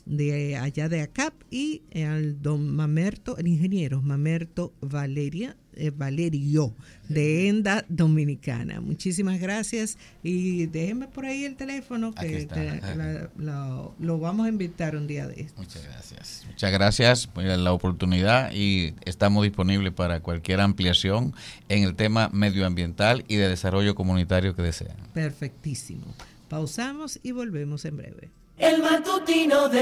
de 0.07 0.57
allá 0.57 0.89
de 0.89 1.03
ACAP 1.03 1.35
y 1.51 1.83
al 2.05 2.41
don 2.41 2.75
Mamerto, 2.75 3.37
el 3.37 3.47
ingeniero 3.47 4.03
Mamerto 4.03 4.73
Valeria, 4.81 5.57
Valerio 5.97 6.75
de 7.09 7.49
ENDA 7.49 7.85
Dominicana. 7.89 8.81
Muchísimas 8.81 9.41
gracias 9.41 9.99
y 10.23 10.67
déjenme 10.67 11.09
por 11.09 11.25
ahí 11.25 11.45
el 11.45 11.57
teléfono 11.57 12.15
que 12.15 12.49
lo, 13.37 14.19
vamos 14.19 14.47
a 14.47 14.49
invitar 14.49 14.97
un 14.97 15.07
día 15.07 15.27
de 15.27 15.43
esto. 15.43 15.61
Muchas 15.61 15.85
gracias. 15.85 16.45
Muchas 16.47 16.73
gracias 16.73 17.27
por 17.27 17.45
la 17.45 17.73
oportunidad 17.73 18.53
y 18.53 18.95
estamos 19.05 19.45
disponibles 19.45 19.93
para 19.93 20.21
cualquier 20.21 20.61
ampliación 20.61 21.35
en 21.69 21.85
el 21.85 21.95
tema 21.95 22.31
medioambiental 22.33 23.25
y 23.29 23.37
de 23.37 23.49
desarrollo 23.49 23.95
comunitario 23.95 24.55
que 24.55 24.63
deseen. 24.63 24.95
Perfectísimo. 25.15 26.05
Pausamos 26.49 27.21
y 27.23 27.33
volvemos 27.33 27.85
en 27.85 27.97
breve. 27.97 28.31
El 28.61 28.83
matutino 28.83 29.69
de 29.69 29.79